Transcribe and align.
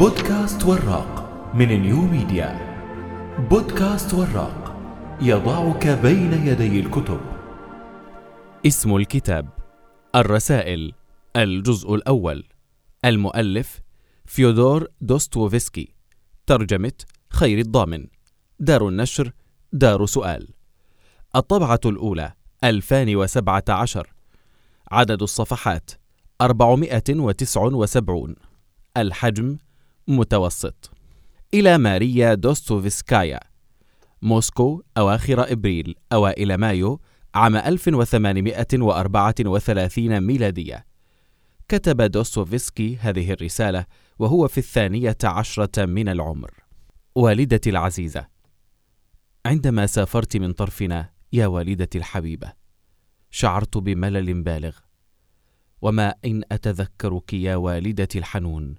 بودكاست 0.00 0.64
وراق 0.64 1.30
من 1.54 1.68
نيو 1.82 2.00
ميديا. 2.00 2.58
بودكاست 3.50 4.14
وراق 4.14 4.76
يضعك 5.22 5.86
بين 5.86 6.32
يدي 6.46 6.80
الكتب. 6.80 7.20
اسم 8.66 8.96
الكتاب 8.96 9.48
الرسائل 10.14 10.92
الجزء 11.36 11.94
الأول. 11.94 12.44
المؤلف 13.04 13.80
فيودور 14.26 14.86
دوستوفسكي 15.00 15.94
ترجمة 16.46 16.92
خير 17.30 17.58
الضامن. 17.58 18.06
دار 18.60 18.88
النشر 18.88 19.32
دار 19.72 20.06
سؤال. 20.06 20.48
الطبعة 21.36 21.80
الأولى 21.86 22.32
2017 22.64 24.12
عدد 24.90 25.22
الصفحات 25.22 25.90
479 26.40 28.36
الحجم 28.96 29.56
متوسط. 30.08 30.90
إلى 31.54 31.78
ماريا 31.78 32.34
دوستوفسكايا 32.34 33.40
موسكو 34.22 34.82
أواخر 34.98 35.52
إبريل 35.52 35.94
أوائل 36.12 36.54
مايو 36.54 37.00
عام 37.34 37.56
1834 37.56 40.20
ميلادية. 40.20 40.86
كتب 41.68 42.02
دوستوفسكي 42.02 42.96
هذه 42.96 43.32
الرسالة 43.32 43.86
وهو 44.18 44.48
في 44.48 44.58
الثانية 44.58 45.16
عشرة 45.24 45.86
من 45.86 46.08
العمر. 46.08 46.50
والدتي 47.14 47.70
العزيزة 47.70 48.26
عندما 49.46 49.86
سافرت 49.86 50.36
من 50.36 50.52
طرفنا 50.52 51.10
يا 51.32 51.46
والدتي 51.46 51.98
الحبيبة 51.98 52.52
شعرت 53.30 53.78
بملل 53.78 54.42
بالغ 54.42 54.76
وما 55.82 56.14
إن 56.24 56.42
أتذكرك 56.52 57.34
يا 57.34 57.56
والدتي 57.56 58.18
الحنون. 58.18 58.74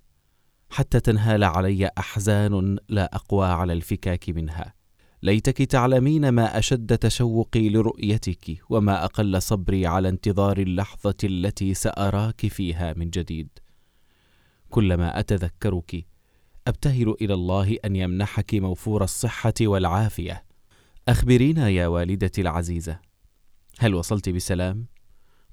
حتى 0.72 1.00
تنهال 1.00 1.44
علي 1.44 1.90
أحزان 1.98 2.78
لا 2.90 3.16
أقوى 3.16 3.48
على 3.48 3.74
الفكاك 3.74 4.30
منها. 4.30 4.74
ليتك 5.24 5.62
تعلمين 5.62 6.30
ما 6.30 6.58
أشد 6.58 6.98
تشوقي 6.98 7.70
لرؤيتك 7.70 8.58
وما 8.70 9.06
أقل 9.06 9.42
صبري 9.42 9.88
على 9.88 10.10
انتظار 10.10 10.58
اللحظة 10.58 11.18
التي 11.24 11.74
سأراك 11.74 12.48
فيها 12.48 12.94
من 12.94 13.10
جديد. 13.10 13.50
كلما 14.70 15.20
أتذكرك 15.20 16.06
أبتهل 16.68 17.16
إلى 17.22 17.34
الله 17.34 17.78
أن 17.86 17.96
يمنحك 17.96 18.56
موفور 18.56 19.04
الصحة 19.04 19.54
والعافية. 19.62 20.46
أخبرينا 21.08 21.70
يا 21.70 21.88
والدتي 21.88 22.42
العزيزة 22.42 23.00
هل 23.80 23.96
وصلت 23.96 24.30
بسلام؟ 24.30 24.88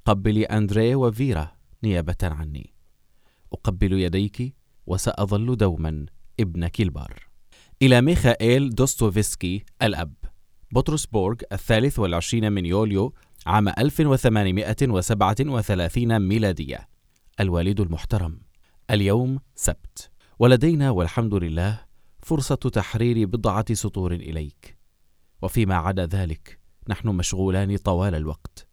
قبلي 0.05 0.45
أندري 0.45 0.95
وفيرا 0.95 1.53
نيابة 1.83 2.17
عني. 2.23 2.75
أقبل 3.53 3.93
يديك. 3.93 4.58
وسأظل 4.89 5.57
دوما 5.57 6.07
ابنك 6.41 6.81
البار 6.81 7.29
إلى 7.83 8.01
ميخائيل 8.01 8.71
دوستوفسكي 8.71 9.65
الأب. 9.83 10.15
بطرسبورغ 10.73 11.37
الثالث 11.53 11.99
والعشرين 11.99 12.53
من 12.53 12.67
يوليو 12.67 13.15
عام 13.47 13.69
1837 13.69 16.19
ميلادية. 16.19 16.89
الوالد 17.41 17.81
المحترم. 17.81 18.41
اليوم 18.91 19.41
سبت. 19.55 20.11
ولدينا 20.39 20.91
والحمد 20.91 21.35
لله 21.35 21.81
فرصة 22.23 22.55
تحرير 22.55 23.27
بضعة 23.27 23.75
سطور 23.75 24.13
إليك. 24.13 24.79
وفيما 25.43 25.75
عدا 25.75 26.07
ذلك 26.07 26.59
نحن 26.89 27.09
مشغولان 27.09 27.77
طوال 27.77 28.15
الوقت. 28.15 28.69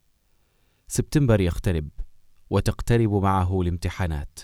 سبتمبر 0.88 1.42
يقترب 1.42 1.90
وتقترب 2.50 3.14
معه 3.14 3.62
الامتحانات. 3.62 4.40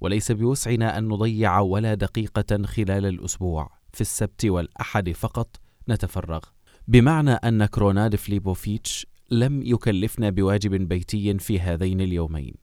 وليس 0.00 0.32
بوسعنا 0.32 0.98
أن 0.98 1.08
نضيع 1.08 1.60
ولا 1.60 1.94
دقيقة 1.94 2.62
خلال 2.64 3.06
الأسبوع. 3.06 3.70
في 3.92 4.00
السبت 4.00 4.44
والأحد 4.44 5.10
فقط 5.10 5.56
نتفرغ. 5.88 6.40
بمعنى 6.88 7.30
أن 7.30 7.66
كروناد 7.66 8.16
فليبوفيتش 8.16 9.06
لم 9.30 9.62
يكلفنا 9.62 10.30
بواجب 10.30 10.88
بيتي 10.88 11.38
في 11.38 11.60
هذين 11.60 12.00
اليومين. 12.00 12.54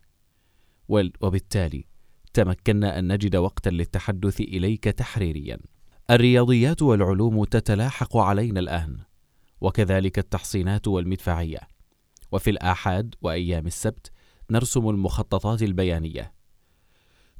وبالتالي 0.89 1.85
تمكنا 2.33 2.99
أن 2.99 3.13
نجد 3.13 3.35
وقتا 3.35 3.69
للتحدث 3.69 4.41
إليك 4.41 4.83
تحريريا. 4.83 5.57
الرياضيات 6.11 6.81
والعلوم 6.81 7.43
تتلاحق 7.43 8.17
علينا 8.17 8.59
الآن 8.59 8.97
وكذلك 9.61 10.19
التحصينات 10.19 10.87
والمدفعية. 10.87 11.59
وفي 12.31 12.49
الآحاد 12.49 13.15
وأيام 13.21 13.67
السبت 13.67 14.11
نرسم 14.51 14.89
المخططات 14.89 15.63
البيانية. 15.63 16.33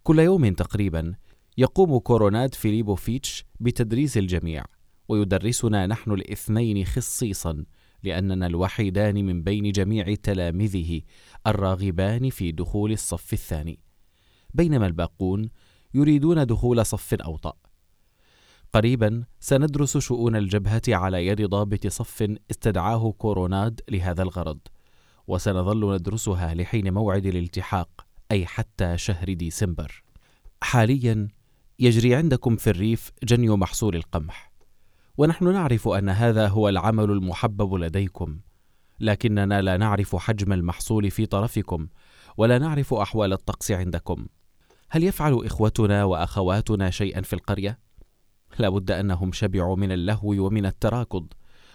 كل 0.04 0.20
يوم 0.20 0.54
تقريبا 0.54 1.14
يقوم 1.58 1.98
كوروناد 1.98 2.56
فيليبوفيتش 2.56 3.46
بتدريس 3.60 4.18
الجميع 4.18 4.66
ويدرسنا 5.10 5.88
نحن 5.88 6.12
الاثنين 6.12 6.86
خصيصا 6.86 7.66
لأننا 8.04 8.48
الوحيدان 8.48 9.26
من 9.26 9.44
بين 9.44 9.72
جميع 9.72 10.16
تلامذه 10.16 11.02
الراغبان 11.48 12.30
في 12.30 12.52
دخول 12.52 12.92
الصف 12.92 13.34
الثاني. 13.34 13.80
بينما 14.54 14.88
الباقون 14.88 15.50
يريدون 15.94 16.46
دخول 16.46 16.86
صف 16.86 17.14
أوطأ. 17.14 17.54
قريبا 18.74 19.24
سندرس 19.40 19.98
شؤون 19.98 20.36
الجبهة 20.36 20.82
على 20.88 21.28
يد 21.28 21.42
ضابط 21.42 21.88
صف 21.88 22.36
استدعاه 22.52 23.12
كوروناد 23.12 23.82
لهذا 23.90 24.24
الغرض 24.24 24.60
وسنظل 25.28 25.96
ندرسها 25.96 26.54
لحين 26.54 26.94
موعد 26.94 27.26
الالتحاق. 27.26 28.13
أي 28.32 28.46
حتى 28.46 28.98
شهر 28.98 29.34
ديسمبر. 29.34 30.04
حاليا 30.62 31.28
يجري 31.80 32.16
عندكم 32.16 32.56
في 32.56 32.70
الريف 32.70 33.12
جني 33.24 33.50
محصول 33.50 33.96
القمح. 33.96 34.54
ونحن 35.18 35.54
نعرف 35.54 35.88
أن 35.88 36.10
هذا 36.10 36.48
هو 36.48 36.70
العمل 36.70 37.12
المحبب 37.12 37.76
لديكم 37.76 38.40
لكننا 39.00 39.62
لا 39.62 39.78
نعرف 39.78 40.16
حجم 40.16 40.54
المحصول 40.54 41.12
في 41.12 41.26
طرفكم 41.26 41.88
ولا 42.38 42.60
نعرف 42.60 42.94
أحوال 42.94 43.34
الطقس 43.34 43.72
عندكم. 43.72 44.28
هل 44.90 45.04
يفعل 45.04 45.46
إخوتنا 45.46 46.04
وأخواتنا 46.04 46.90
شيئا 46.90 47.22
في 47.22 47.34
القرية؟ 47.34 47.80
لابد 48.60 48.92
أنهم 48.92 49.32
شبعوا 49.32 49.76
من 49.76 49.92
اللهو 49.92 50.46
ومن 50.46 50.66
التراكض 50.66 51.28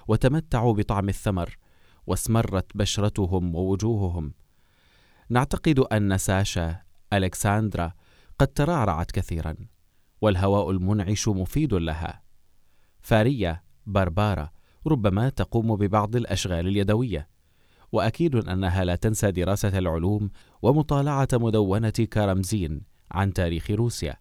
وتمتعوا 0.08 0.74
بطعم 0.74 1.08
الثمر 1.08 1.58
واسمرت 2.06 2.76
بشرتهم 2.76 3.54
ووجوههم. 3.54 4.32
نعتقد 5.30 5.78
أن 5.78 6.18
ساشا 6.18 6.76
ألكساندرا 7.12 7.92
قد 8.38 8.46
ترعرعت 8.46 9.10
كثيرا 9.10 9.54
والهواء 10.20 10.70
المنعش 10.70 11.28
مفيد 11.28 11.74
لها. 11.74 12.22
فارية 13.00 13.64
باربارا 13.86 14.50
ربما 14.86 15.28
تقوم 15.28 15.76
ببعض 15.76 16.16
الأشغال 16.16 16.68
اليدوية 16.68 17.28
وأكيد 17.92 18.36
أنها 18.36 18.84
لا 18.84 18.96
تنسى 18.96 19.30
دراسة 19.30 19.78
العلوم 19.78 20.30
ومطالعة 20.62 21.28
مدونة 21.32 21.90
كارمزين 21.90 22.82
عن 23.10 23.32
تاريخ 23.32 23.70
روسيا. 23.70 24.16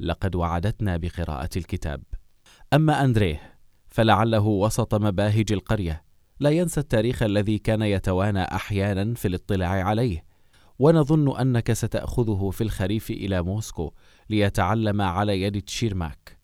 لقد 0.00 0.34
وعدتنا 0.34 0.96
بقراءة 0.96 1.50
الكتاب. 1.56 2.02
أما 2.72 3.04
أندريه 3.04 3.58
فلعله 3.88 4.46
وسط 4.46 4.94
مباهج 4.94 5.52
القرية. 5.52 6.04
لا 6.40 6.50
ينسى 6.50 6.80
التاريخ 6.80 7.22
الذي 7.22 7.58
كان 7.58 7.82
يتوانى 7.82 8.42
أحيانا 8.42 9.14
في 9.14 9.28
الاطلاع 9.28 9.68
عليه. 9.68 10.27
ونظن 10.78 11.36
أنك 11.40 11.72
ستأخذه 11.72 12.50
في 12.50 12.60
الخريف 12.60 13.10
إلى 13.10 13.42
موسكو 13.42 13.92
ليتعلم 14.30 15.00
على 15.02 15.42
يد 15.42 15.62
تشيرماك. 15.62 16.38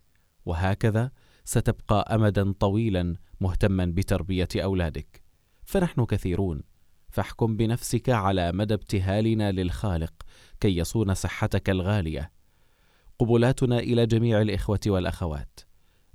وهكذا 0.46 1.10
ستبقى 1.44 2.14
أمدا 2.14 2.52
طويلا 2.52 3.16
مهتما 3.40 3.84
بتربية 3.86 4.48
أولادك. 4.56 5.22
فنحن 5.64 6.04
كثيرون 6.04 6.62
فاحكم 7.08 7.56
بنفسك 7.56 8.08
على 8.08 8.52
مدى 8.52 8.74
ابتهالنا 8.74 9.52
للخالق 9.52 10.12
كي 10.60 10.76
يصون 10.76 11.14
صحتك 11.14 11.70
الغالية. 11.70 12.32
قبلاتنا 13.18 13.78
إلى 13.78 14.06
جميع 14.06 14.40
الإخوة 14.40 14.80
والأخوات 14.86 15.60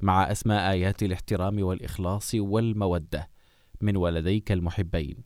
مع 0.01 0.31
أسماء 0.31 0.71
آيات 0.71 1.03
الاحترام 1.03 1.63
والإخلاص 1.63 2.35
والمودة 2.35 3.29
من 3.81 3.97
ولديك 3.97 4.51
المحبين 4.51 5.23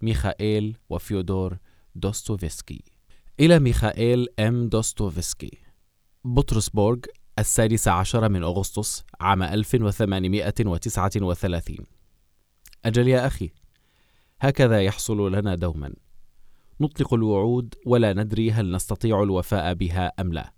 ميخائيل 0.00 0.76
وفيودور 0.90 1.58
دوستوفسكي 1.94 2.84
إلى 3.40 3.58
ميخائيل 3.58 4.28
أم 4.38 4.68
دوستوفسكي 4.68 5.58
بطرسبورغ 6.24 6.98
السادس 7.38 7.88
عشر 7.88 8.28
من 8.28 8.42
أغسطس 8.42 9.04
عام 9.20 9.42
1839 9.42 11.76
أجل 12.84 13.08
يا 13.08 13.26
أخي 13.26 13.50
هكذا 14.40 14.82
يحصل 14.82 15.32
لنا 15.32 15.54
دوما. 15.54 15.94
نطلق 16.80 17.14
الوعود 17.14 17.74
ولا 17.86 18.12
ندري 18.12 18.50
هل 18.50 18.70
نستطيع 18.70 19.22
الوفاء 19.22 19.74
بها 19.74 20.12
أم 20.20 20.32
لا. 20.32 20.52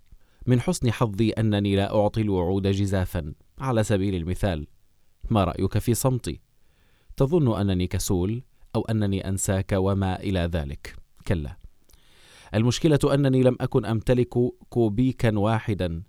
من 0.47 0.61
حسن 0.61 0.93
حظي 0.93 1.31
أنني 1.31 1.77
لا 1.77 1.95
أعطي 1.95 2.21
الوعود 2.21 2.67
جزافا 2.67 3.35
على 3.59 3.85
سبيل 3.85 4.15
المثال. 4.15 4.67
ما 5.31 5.45
رأيك 5.45 5.79
في 5.79 5.95
صمتي؟ 5.95 6.41
تظن 7.17 7.61
أنني 7.61 7.87
كسول 7.87 8.43
أو 8.77 8.83
أنني 8.83 9.29
أنساك 9.29 9.73
وما 9.73 10.21
إلى 10.21 10.41
ذلك. 10.41 11.04
كلا. 11.29 11.57
المشكلة 12.55 12.99
أنني 13.15 13.43
لم 13.43 13.57
أكن 13.61 13.85
أمتلك 13.85 14.35
كوبيكا 14.69 15.39
واحدا 15.39 16.03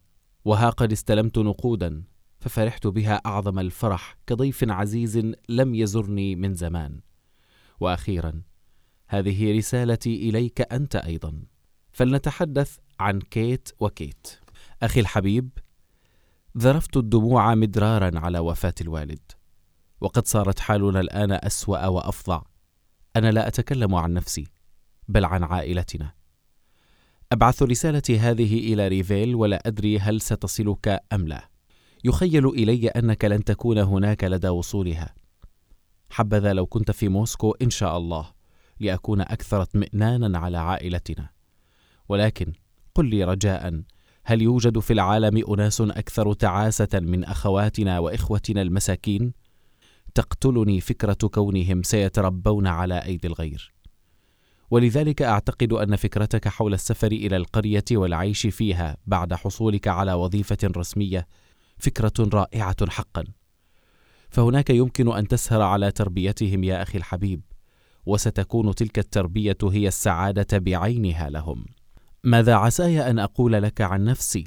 وها 0.46 0.70
قد 0.70 0.92
استلمت 0.92 1.38
نقودا 1.38 2.04
ففرحت 2.40 2.88
بها 2.88 3.22
أعظم 3.26 3.60
الفرح 3.60 4.18
كضيف 4.28 4.64
عزيز 4.70 5.32
لم 5.50 5.76
يزرني 5.76 6.36
من 6.36 6.54
زمان. 6.54 7.00
وأخيرا 7.80 8.42
هذه 9.08 9.58
رسالتي 9.58 10.30
إليك 10.30 10.62
أنت 10.74 10.96
أيضا. 10.96 11.44
فلنتحدث 11.92 12.78
عن 13.00 13.20
كيت 13.20 13.70
وكيت. 13.80 14.28
أخي 14.84 15.00
الحبيب 15.00 15.50
ذرفت 16.58 16.98
الدموع 16.98 17.56
مدرارا 17.56 18.20
على 18.20 18.40
وفاة 18.40 18.74
الوالد 18.82 19.32
وقد 20.02 20.28
صارت 20.28 20.60
حالنا 20.60 21.00
الآن 21.00 21.32
أسوأ 21.32 21.88
وأفظع. 21.88 22.42
أنا 23.16 23.32
لا 23.32 23.48
أتكلم 23.48 23.96
عن 23.96 24.14
نفسي. 24.14 24.48
بل 25.08 25.26
عن 25.26 25.44
عائلتنا. 25.44 26.14
أبعث 27.32 27.64
رسالتي 27.64 28.20
هذه 28.20 28.74
إلى 28.74 28.88
ريفيل 28.88 29.36
ولا 29.36 29.68
أدري 29.68 30.00
هل 30.00 30.22
ستصلك 30.22 31.00
أم 31.14 31.28
لا. 31.28 31.50
يخيل 32.04 32.48
إلي 32.48 32.88
أنك 32.88 33.26
لن 33.26 33.44
تكون 33.44 33.78
هناك 33.78 34.24
لدى 34.24 34.48
وصولها. 34.48 35.16
حبذا 36.10 36.54
لو 36.54 36.66
كنت 36.66 36.92
في 36.92 37.10
موسكو 37.10 37.52
إن 37.52 37.70
شاء 37.70 37.98
الله 37.98 38.32
لأكون 38.80 39.22
أكثر 39.22 39.62
اطمئنانا 39.62 40.40
على 40.40 40.58
عائلتنا. 40.58 41.30
ولكن 42.10 42.54
قل 42.96 43.06
لي 43.06 43.24
رجاء 43.24 43.82
هل 44.24 44.42
يوجد 44.42 44.80
في 44.80 44.94
العالم 44.94 45.44
أناس 45.54 45.82
أكثر 45.82 46.34
تعاسة 46.34 46.90
من 46.94 47.24
أخواتنا 47.24 48.00
وإخوتنا 48.00 48.62
المساكين؟ 48.62 49.34
تقتلني 50.16 50.82
فكرة 50.82 51.28
كونهم 51.28 51.84
سيتربون 51.84 52.68
على 52.68 53.04
أيدي 53.06 53.28
الغير. 53.28 53.75
ولذلك 54.76 55.22
أعتقد 55.22 55.74
أن 55.74 55.96
فكرتك 55.96 56.48
حول 56.48 56.74
السفر 56.74 57.08
إلى 57.08 57.38
القرية 57.38 57.86
والعيش 57.92 58.48
فيها 58.48 58.98
بعد 59.06 59.34
حصولك 59.34 59.88
على 59.88 60.14
وظيفة 60.14 60.58
رسمية 60.64 61.28
فكرة 61.78 62.14
رائعة 62.20 62.90
حقا. 62.90 63.24
فهناك 64.30 64.70
يمكن 64.70 65.14
أن 65.14 65.28
تسهر 65.28 65.62
على 65.62 65.92
تربيتهم 65.92 66.64
يا 66.64 66.82
أخي 66.82 66.98
الحبيب 66.98 67.42
وستكون 68.06 68.76
تلك 68.76 69.00
التربية 69.00 69.58
هي 69.64 69.88
السعادة 69.88 70.58
بعينها 70.58 71.30
لهم. 71.30 71.66
ماذا 72.24 72.56
عساي 72.56 73.10
أن 73.10 73.20
أقول 73.20 73.54
لك 73.54 73.82
عن 73.82 74.04
نفسي؟ 74.04 74.44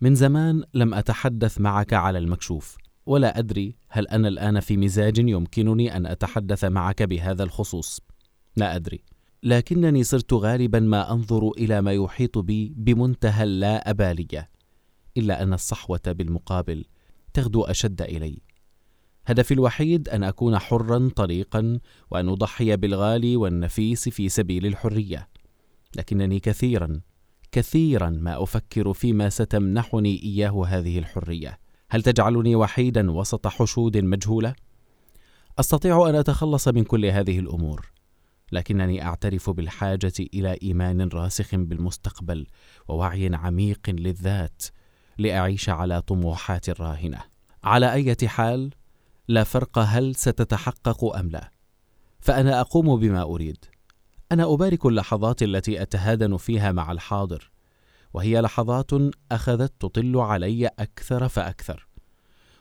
من 0.00 0.14
زمان 0.14 0.64
لم 0.74 0.94
أتحدث 0.94 1.60
معك 1.60 1.92
على 1.92 2.18
المكشوف 2.18 2.76
ولا 3.06 3.38
أدري 3.38 3.76
هل 3.88 4.08
أنا 4.08 4.28
الآن 4.28 4.60
في 4.60 4.76
مزاج 4.76 5.18
يمكنني 5.18 5.96
أن 5.96 6.06
أتحدث 6.06 6.64
معك 6.64 7.02
بهذا 7.02 7.42
الخصوص. 7.42 8.00
لا 8.56 8.76
أدري. 8.76 9.11
لكنني 9.44 10.04
صرت 10.04 10.32
غالبا 10.32 10.80
ما 10.80 11.12
أنظر 11.12 11.50
إلى 11.50 11.82
ما 11.82 11.92
يحيط 11.92 12.38
بي 12.38 12.72
بمنتهى 12.76 13.44
اللا 13.44 13.90
أبالية 13.90 14.50
إلا 15.16 15.42
أن 15.42 15.52
الصحوة 15.52 16.00
بالمقابل 16.06 16.84
تغدو 17.34 17.62
أشد 17.64 18.02
إلي. 18.02 18.42
هدفي 19.26 19.54
الوحيد 19.54 20.08
أن 20.08 20.24
أكون 20.24 20.58
حرا 20.58 21.10
طليقا 21.16 21.78
وأن 22.10 22.28
أضحي 22.28 22.76
بالغالي 22.76 23.36
والنفيس 23.36 24.08
في 24.08 24.28
سبيل 24.28 24.66
الحرية. 24.66 25.28
لكنني 25.96 26.40
كثيرا 26.40 27.00
كثيرا 27.52 28.10
ما 28.10 28.42
أفكر 28.42 28.92
فيما 28.92 29.28
ستمنحني 29.28 30.22
إياه 30.22 30.64
هذه 30.66 30.98
الحرية. 30.98 31.58
هل 31.90 32.02
تجعلني 32.02 32.56
وحيدا 32.56 33.10
وسط 33.10 33.46
حشود 33.46 33.96
مجهولة؟ 33.96 34.54
أستطيع 35.58 36.08
أن 36.08 36.14
أتخلص 36.14 36.68
من 36.68 36.84
كل 36.84 37.06
هذه 37.06 37.38
الأمور. 37.38 37.91
لكنني 38.52 39.04
أعترف 39.04 39.50
بالحاجة 39.50 40.12
إلى 40.34 40.58
إيمان 40.62 41.08
راسخ 41.08 41.54
بالمستقبل 41.54 42.46
ووعي 42.88 43.34
عميق 43.34 43.80
للذات 43.88 44.62
لأعيش 45.18 45.68
على 45.68 46.02
طموحات 46.02 46.80
راهنه 46.80 47.20
على 47.64 47.92
أي 47.92 48.16
حال 48.28 48.70
لا 49.28 49.44
فرق 49.44 49.78
هل 49.78 50.14
ستتحقق 50.14 51.16
أم 51.16 51.28
لا. 51.28 51.50
فأنا 52.20 52.60
أقوم 52.60 52.96
بما 52.96 53.22
أريد. 53.22 53.64
أنا 54.32 54.52
أبارك 54.54 54.86
اللحظات 54.86 55.42
التي 55.42 55.82
أتهادن 55.82 56.36
فيها 56.36 56.72
مع 56.72 56.92
الحاضر 56.92 57.50
وهي 58.14 58.40
لحظات 58.40 58.90
أخذت 59.32 59.72
تطل 59.80 60.16
علي 60.16 60.66
أكثر 60.66 61.28
فأكثر 61.28 61.88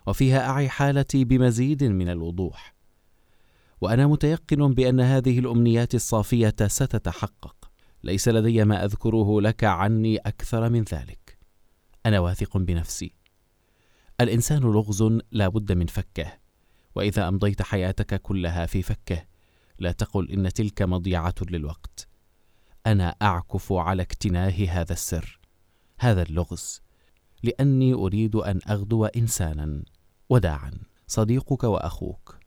وفيها 0.07 0.49
أعي 0.49 0.69
حالتي 0.69 1.25
بمزيد 1.25 1.83
من 1.83 2.09
الوضوح. 2.09 2.73
وأنا 3.81 4.07
متيقن 4.07 4.73
بأن 4.73 4.99
هذه 4.99 5.39
الأمنيات 5.39 5.95
الصافية 5.95 6.55
ستتحقق. 6.67 7.71
ليس 8.03 8.27
لدي 8.27 8.65
ما 8.65 8.85
أذكره 8.85 9.41
لك 9.41 9.63
عني 9.63 10.17
أكثر 10.17 10.69
من 10.69 10.83
ذلك. 10.83 11.37
أنا 12.05 12.19
واثق 12.19 12.57
بنفسي. 12.57 13.13
الإنسان 14.21 14.61
لغز 14.61 15.03
لا 15.31 15.47
بد 15.47 15.71
من 15.71 15.85
فكه 15.85 16.33
وإذا 16.95 17.27
أمضيت 17.27 17.61
حياتك 17.61 18.21
كلها 18.21 18.65
في 18.65 18.81
فكه 18.81 19.25
لا 19.79 19.91
تقل 19.91 20.31
إن 20.31 20.53
تلك 20.53 20.81
مضيعة 20.81 21.35
للوقت. 21.41 22.07
أنا 22.87 23.15
أعكف 23.21 23.73
على 23.73 24.01
اكتناه 24.01 24.65
هذا 24.69 24.93
السر 24.93 25.39
هذا 25.99 26.21
اللغز 26.21 26.81
لأني 27.43 27.93
أريد 27.93 28.35
أن 28.35 28.59
أغدو 28.69 29.05
إنسانا 29.05 29.83
وداعا 30.29 30.71
صديقك 31.07 31.63
وأخوك. 31.63 32.37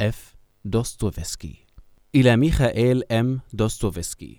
اف 0.00 0.31
دوستويفسكي. 0.64 1.66
إلى 2.14 2.36
ميخائيل 2.36 3.02
إم. 3.12 3.40
دوستويفسكي. 3.52 4.38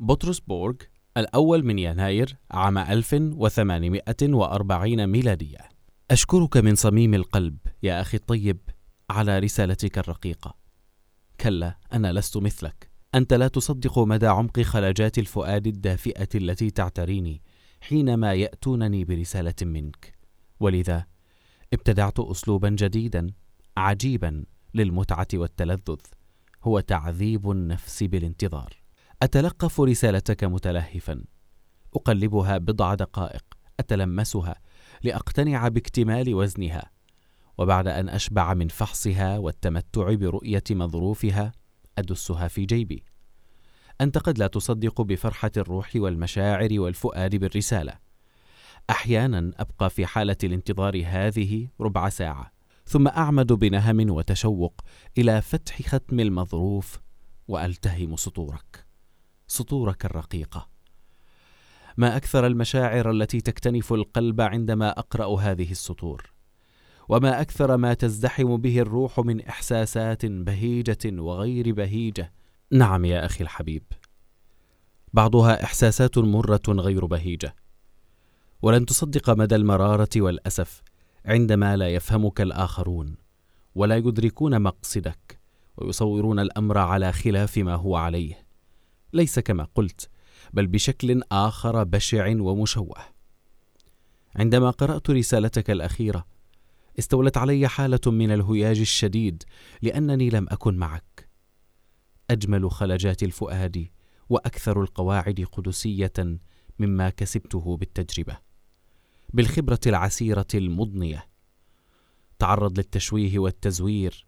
بطرسبورغ 0.00 0.74
الأول 1.16 1.64
من 1.64 1.78
يناير 1.78 2.36
عام 2.50 2.78
1840 2.78 5.06
ميلادية. 5.06 5.58
أشكرك 6.10 6.56
من 6.56 6.74
صميم 6.74 7.14
القلب 7.14 7.56
يا 7.82 8.00
أخي 8.00 8.16
الطيب 8.16 8.58
على 9.10 9.38
رسالتك 9.38 9.98
الرقيقة. 9.98 10.56
كلا 11.40 11.78
أنا 11.92 12.12
لست 12.12 12.36
مثلك. 12.36 12.90
أنت 13.14 13.34
لا 13.34 13.48
تصدق 13.48 13.98
مدى 13.98 14.26
عمق 14.26 14.60
خلجات 14.60 15.18
الفؤاد 15.18 15.66
الدافئة 15.66 16.28
التي 16.34 16.70
تعتريني 16.70 17.42
حينما 17.80 18.34
يأتونني 18.34 19.04
برسالة 19.04 19.54
منك. 19.62 20.12
ولذا 20.60 21.06
ابتدعت 21.72 22.20
اسلوبا 22.20 22.68
جديدا 22.68 23.32
عجيبا 23.76 24.44
للمتعة 24.74 25.28
والتلذذ. 25.34 26.00
هو 26.62 26.80
تعذيب 26.80 27.50
النفس 27.50 28.02
بالانتظار. 28.02 28.82
أتلقف 29.22 29.80
رسالتك 29.80 30.44
متلهفا. 30.44 31.24
أقلبها 31.94 32.58
بضع 32.58 32.94
دقائق. 32.94 33.44
أتلمسها. 33.80 34.54
لأقتنع 35.02 35.68
باكتمال 35.68 36.34
وزنها. 36.34 36.90
وبعد 37.58 37.88
أن 37.88 38.08
أشبع 38.08 38.54
من 38.54 38.68
فحصها 38.68 39.38
والتمتع 39.38 40.14
برؤية 40.14 40.64
مظروفها 40.70 41.52
أدسها 41.98 42.48
في 42.48 42.64
جيبي. 42.64 43.04
أنت 44.00 44.18
قد 44.18 44.38
لا 44.38 44.46
تصدق 44.46 45.00
بفرحة 45.00 45.50
الروح 45.56 45.90
والمشاعر 45.96 46.68
والفؤاد 46.72 47.36
بالرسالة. 47.36 47.98
أحيانا 48.90 49.52
أبقى 49.56 49.90
في 49.90 50.06
حالة 50.06 50.36
الانتظار 50.44 51.02
هذه 51.06 51.68
ربع 51.80 52.08
ساعة. 52.08 52.52
ثم 52.92 53.08
أعمد 53.08 53.52
بنهم 53.52 54.10
وتشوق 54.10 54.80
إلى 55.18 55.42
فتح 55.42 55.82
ختم 55.82 56.20
المظروف 56.20 57.00
وألتهم 57.48 58.16
سطورك 58.16 58.86
سطورك 59.46 60.04
الرقيقة. 60.04 60.68
ما 61.96 62.16
أكثر 62.16 62.46
المشاعر 62.46 63.10
التي 63.10 63.40
تكتنف 63.40 63.92
القلب 63.92 64.40
عندما 64.40 64.90
أقرأ 64.90 65.40
هذه 65.40 65.70
السطور 65.70 66.32
وما 67.08 67.40
أكثر 67.40 67.76
ما 67.76 67.94
تزدحم 67.94 68.56
به 68.56 68.78
الروح 68.78 69.20
من 69.20 69.40
إحساسات 69.40 70.26
بهيجة 70.26 71.20
وغير 71.20 71.72
بهيجة. 71.72 72.32
نعم 72.70 73.04
يا 73.04 73.26
أخي 73.26 73.44
الحبيب 73.44 73.82
بعضها 75.12 75.64
إحساسات 75.64 76.18
مرة 76.18 76.62
غير 76.68 77.06
بهيجة. 77.06 77.56
ولن 78.62 78.86
تصدق 78.86 79.30
مدى 79.30 79.56
المرارة 79.56 80.08
والأسف 80.16 80.82
عندما 81.24 81.76
لا 81.76 81.88
يفهمك 81.88 82.40
الآخرون 82.40 83.16
ولا 83.74 83.96
يدركون 83.96 84.62
مقصدك 84.62 85.40
ويصورون 85.76 86.38
الأمر 86.38 86.78
على 86.78 87.12
خلاف 87.12 87.58
ما 87.58 87.74
هو 87.74 87.96
عليه. 87.96 88.46
ليس 89.12 89.38
كما 89.38 89.68
قلت 89.74 90.10
بل 90.52 90.66
بشكل 90.66 91.22
آخر 91.32 91.84
بشع 91.84 92.28
ومشوه. 92.40 92.96
عندما 94.36 94.70
قرأت 94.70 95.10
رسالتك 95.10 95.70
الأخيرة 95.70 96.26
استولت 96.98 97.36
علي 97.36 97.68
حالة 97.68 98.00
من 98.06 98.30
الهياج 98.30 98.80
الشديد 98.80 99.42
لأنني 99.82 100.30
لم 100.30 100.46
أكن 100.50 100.76
معك. 100.76 101.28
أجمل 102.30 102.70
خلجات 102.70 103.22
الفؤاد 103.22 103.86
وأكثر 104.28 104.82
القواعد 104.82 105.46
قدسية 105.52 106.12
مما 106.78 107.10
كسبته 107.10 107.76
بالتجربة. 107.76 108.51
بالخبرة 109.32 109.80
العسيرة 109.86 110.46
المضنية. 110.54 111.28
تعرض 112.38 112.78
للتشويه 112.78 113.38
والتزوير. 113.38 114.26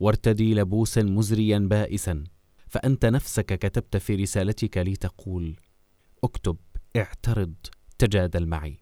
وارتدي 0.00 0.54
لبوسا 0.54 1.02
مزريا 1.02 1.58
بائسا. 1.58 2.24
فأنت 2.68 3.06
نفسك 3.06 3.46
كتبت 3.46 3.96
في 3.96 4.14
رسالتك 4.14 4.78
لي 4.78 4.96
تقول 4.96 5.56
اكتب 6.24 6.56
اعترض 6.96 7.54
تجادل 7.98 8.46
معي. 8.46 8.78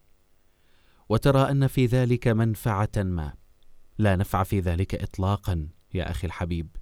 وترى 1.09 1.51
أن 1.51 1.67
في 1.67 1.85
ذلك 1.85 2.27
منفعة 2.27 2.91
ما. 2.97 3.33
لا 3.97 4.15
نفع 4.15 4.43
في 4.43 4.59
ذلك 4.59 4.95
إطلاقا 4.95 5.67
يا 5.93 6.11
أخي 6.11 6.27
الحبيب. 6.27 6.75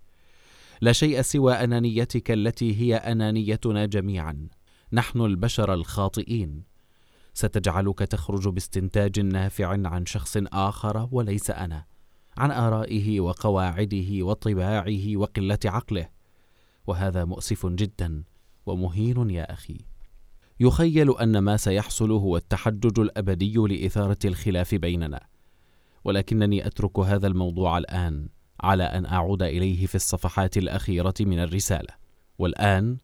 لا 0.81 0.91
شيء 0.91 1.21
سوى 1.21 1.53
أنانيتك 1.53 2.31
التي 2.31 2.81
هي 2.81 2.95
أنانيتنا 2.95 3.85
جميعا. 3.85 4.47
نحن 4.93 5.21
البشر 5.21 5.73
الخاطئين. 5.73 6.70
ستجعلك 7.33 7.99
تخرج 7.99 8.47
باستنتاج 8.47 9.19
نافع 9.19 9.67
عن 9.87 10.05
شخص 10.05 10.37
آخر 10.53 11.07
وليس 11.11 11.51
أنا 11.51 11.85
عن 12.37 12.51
آرائه 12.51 13.19
وقواعده 13.19 14.23
وطباعه 14.23 15.15
وقلة 15.15 15.59
عقله. 15.65 16.09
وهذا 16.87 17.25
مؤسف 17.25 17.65
جدا 17.65 18.23
ومهين 18.65 19.29
يا 19.29 19.53
أخي. 19.53 19.77
يخيل 20.59 21.17
أن 21.17 21.37
ما 21.37 21.57
سيحصل 21.57 22.11
هو 22.11 22.37
التحجج 22.37 22.99
الأبدي 22.99 23.53
لإثارة 23.53 24.17
الخلاف 24.25 24.75
بيننا. 24.75 25.27
ولكنني 26.03 26.67
أترك 26.67 26.99
هذا 26.99 27.27
الموضوع 27.27 27.77
الآن 27.77 28.29
على 28.61 28.83
أن 28.83 29.05
أعود 29.05 29.43
إليه 29.43 29.85
في 29.85 29.95
الصفحات 29.95 30.57
الأخيرة 30.57 31.13
من 31.19 31.39
الرسالة. 31.39 31.93
والآن 32.39 32.97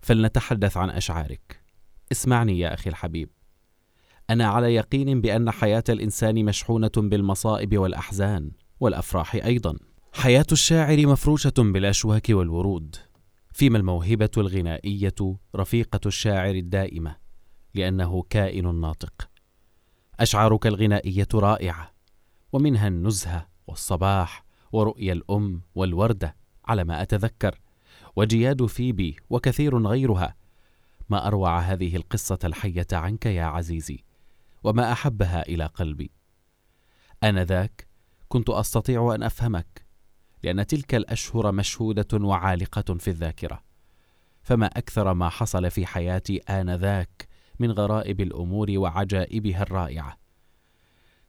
فلنتحدث 0.00 0.76
عن 0.76 0.90
أشعارك. 0.90 1.62
اسمعني 2.12 2.58
يا 2.58 2.74
أخي 2.74 2.90
الحبيب. 2.90 3.37
أنا 4.30 4.46
على 4.46 4.74
يقين 4.74 5.20
بأن 5.20 5.50
حياة 5.50 5.84
الإنسان 5.88 6.44
مشحونة 6.44 6.90
بالمصائب 6.96 7.78
والأحزان 7.78 8.50
والأفراح 8.80 9.34
أيضا. 9.34 9.76
حياة 10.12 10.46
الشاعر 10.52 11.06
مفروشة 11.06 11.52
بالاشواك 11.58 12.26
والورود. 12.30 12.96
فيما 13.52 13.78
الموهبة 13.78 14.30
الغنائية 14.36 15.36
رفيقة 15.56 16.00
الشاعر 16.06 16.54
الدائمة 16.54 17.16
لأنه 17.74 18.22
كائن 18.30 18.80
ناطق. 18.80 19.28
أشعارك 20.20 20.66
الغنائية 20.66 21.28
رائعة 21.34 21.92
ومنها 22.52 22.88
النزهة 22.88 23.48
والصباح 23.66 24.44
ورؤيا 24.72 25.12
الأم 25.12 25.62
والوردة 25.74 26.36
على 26.64 26.84
ما 26.84 27.02
أتذكر 27.02 27.60
وجياد 28.16 28.66
فيبي 28.66 29.16
وكثير 29.30 29.86
غيرها. 29.86 30.34
ما 31.08 31.26
أروع 31.26 31.60
هذه 31.60 31.96
القصة 31.96 32.38
الحية 32.44 32.86
عنك 32.92 33.26
يا 33.26 33.44
عزيزي؟ 33.44 34.07
وما 34.64 34.92
أحبها 34.92 35.42
إلى 35.42 35.66
قلبي. 35.66 36.10
انذاك 37.24 37.88
كنت 38.28 38.50
أستطيع 38.50 39.14
أن 39.14 39.22
أفهمك 39.22 39.86
لأن 40.42 40.66
تلك 40.66 40.94
الأشهر 40.94 41.52
مشهودة 41.52 42.24
وعالقة 42.24 42.94
في 42.94 43.08
الذاكرة. 43.08 43.62
فما 44.42 44.66
أكثر 44.66 45.14
ما 45.14 45.28
حصل 45.28 45.70
في 45.70 45.86
حياتي 45.86 46.38
انذاك 46.38 47.28
من 47.58 47.70
غرائب 47.70 48.20
الأمور 48.20 48.70
وعجائبها 48.70 49.62
الرائعة. 49.62 50.18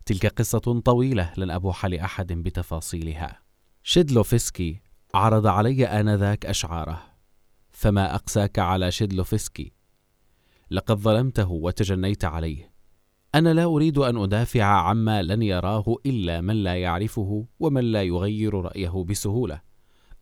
تلك 0.05 0.25
قصة 0.25 0.81
طويلة 0.85 1.33
لن 1.37 1.51
أبوح 1.51 1.85
لأحد 1.85 2.33
بتفاصيلها. 2.33 3.41
شيدلوفسكي 3.83 4.81
عرض 5.13 5.47
علي 5.47 5.85
انذاك 5.87 6.45
أشعاره. 6.45 7.03
فما 7.71 8.15
أقساك 8.15 8.59
على 8.59 8.91
شيدلوفسكي؟ 8.91 9.73
لقد 10.71 10.97
ظلمته 10.97 11.51
وتجنيت 11.51 12.25
عليه. 12.25 12.68
أنا 13.35 13.53
لا 13.53 13.63
أريد 13.63 13.97
أن 13.97 14.17
أدافع 14.17 14.63
عما 14.63 15.21
لن 15.21 15.41
يراه 15.41 15.95
إلا 16.05 16.41
من 16.41 16.55
لا 16.63 16.75
يعرفه 16.75 17.45
ومن 17.59 17.83
لا 17.83 18.03
يغير 18.03 18.53
رأيه 18.53 19.03
بسهولة. 19.09 19.61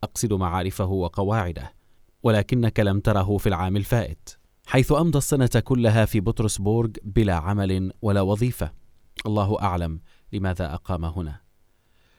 أقصد 0.02 0.32
معارفه 0.32 0.86
وقواعده 0.86 1.74
ولكنك 2.22 2.80
لم 2.80 3.00
تره 3.00 3.36
في 3.36 3.48
العام 3.48 3.76
الفائت 3.76 4.38
حيث 4.66 4.92
أمضى 4.92 5.18
السنة 5.18 5.62
كلها 5.64 6.04
في 6.04 6.20
بطرسبورغ 6.20 6.90
بلا 7.02 7.34
عمل 7.34 7.92
ولا 8.02 8.20
وظيفة. 8.20 8.72
الله 9.26 9.62
أعلم 9.62 10.00
لماذا 10.32 10.74
أقام 10.74 11.04
هنا. 11.04 11.40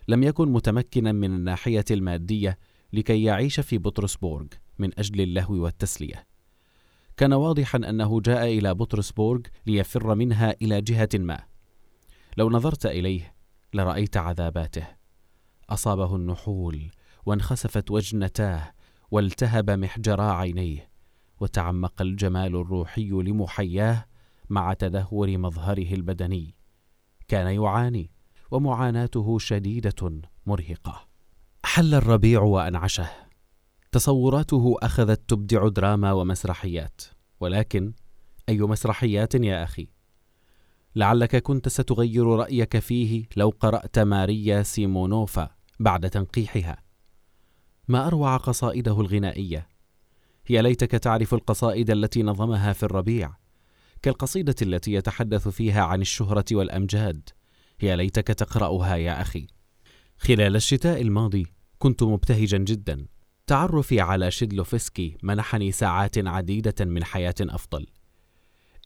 لم 0.08 0.24
يكن 0.24 0.50
متمكنا 0.52 1.12
من 1.12 1.34
الناحية 1.34 1.86
المادية 1.92 2.60
لكي 2.94 3.24
يعيش 3.24 3.60
في 3.60 3.78
بطرسبورغ 3.78 4.46
من 4.80 5.00
أجل 5.00 5.22
اللهو 5.22 5.54
والتسلية. 5.54 6.29
كان 7.20 7.34
واضحا 7.34 7.78
أنه 7.78 8.22
جاء 8.22 8.46
إلى 8.46 8.74
بطرسبورغ 8.74 9.42
ليفر 9.68 10.16
منها 10.16 10.56
إلى 10.62 10.82
جهة 10.82 11.10
ما. 11.14 11.40
لو 12.38 12.50
نظرت 12.50 12.86
إليه 12.86 13.36
لرأيت 13.74 14.18
عذاباته. 14.18 14.88
أصابه 15.70 16.16
النحول 16.16 16.92
وانخسفت 17.26 17.92
وجنتاه 17.92 18.74
والتهب 19.12 19.70
محجرا 19.72 20.32
عينيه 20.32 20.90
وتعمق 21.40 22.02
الجمال 22.02 22.56
الروحي 22.56 23.10
لمحياه 23.10 24.06
مع 24.50 24.74
تدهور 24.74 25.38
مظهره 25.38 25.94
البدني. 25.94 26.56
كان 27.28 27.48
يعاني 27.48 28.12
ومعاناته 28.52 29.40
شديدة 29.40 30.22
مرهقة. 30.46 31.08
حل 31.66 31.94
الربيع 31.94 32.42
وأنعشه. 32.42 33.29
تصوراته 33.92 34.76
أخذت 34.82 35.30
تبدع 35.30 35.68
دراما 35.68 36.12
ومسرحيات. 36.12 37.02
ولكن 37.40 37.94
أي 38.50 38.60
مسرحيات 38.60 39.36
يا 39.36 39.64
أخي؟ 39.64 39.88
لعلك 40.96 41.36
كنت 41.36 41.70
ستغير 41.70 42.28
رأيك 42.28 42.80
فيه 42.80 43.26
لو 43.38 43.50
قرأت 43.50 44.00
ماريا 44.00 44.64
سيمونوفا 44.64 45.50
بعد 45.80 46.10
تنقيحها. 46.10 46.84
ما 47.88 48.08
أروع 48.08 48.38
قصائده 48.38 49.02
الغنائية؟ 49.02 49.68
يا 50.50 50.62
ليتك 50.62 50.92
تعرف 50.92 51.34
القصائد 51.34 51.90
التي 51.90 52.24
نظمها 52.24 52.74
في 52.74 52.84
الربيع. 52.84 53.34
كالقصيدة 54.02 54.56
التي 54.62 54.94
يتحدث 54.94 55.48
فيها 55.48 55.82
عن 55.82 56.02
الشهرة 56.02 56.46
والأمجاد 56.52 57.30
يا 57.82 57.96
ليتك 57.96 58.28
تقرأها 58.28 58.96
يا 58.96 59.22
أخي. 59.22 59.48
خلال 60.18 60.56
الشتاء 60.56 61.02
الماضي 61.02 61.48
كنت 61.80 62.04
مبتهجا 62.04 62.58
جدا. 62.58 63.06
تعرفي 63.50 64.02
على 64.02 64.32
شيدلوفسكي 64.32 65.18
منحني 65.24 65.72
ساعات 65.72 66.28
عديدة 66.28 66.86
من 66.86 67.04
حياة 67.04 67.36
أفضل. 67.42 67.86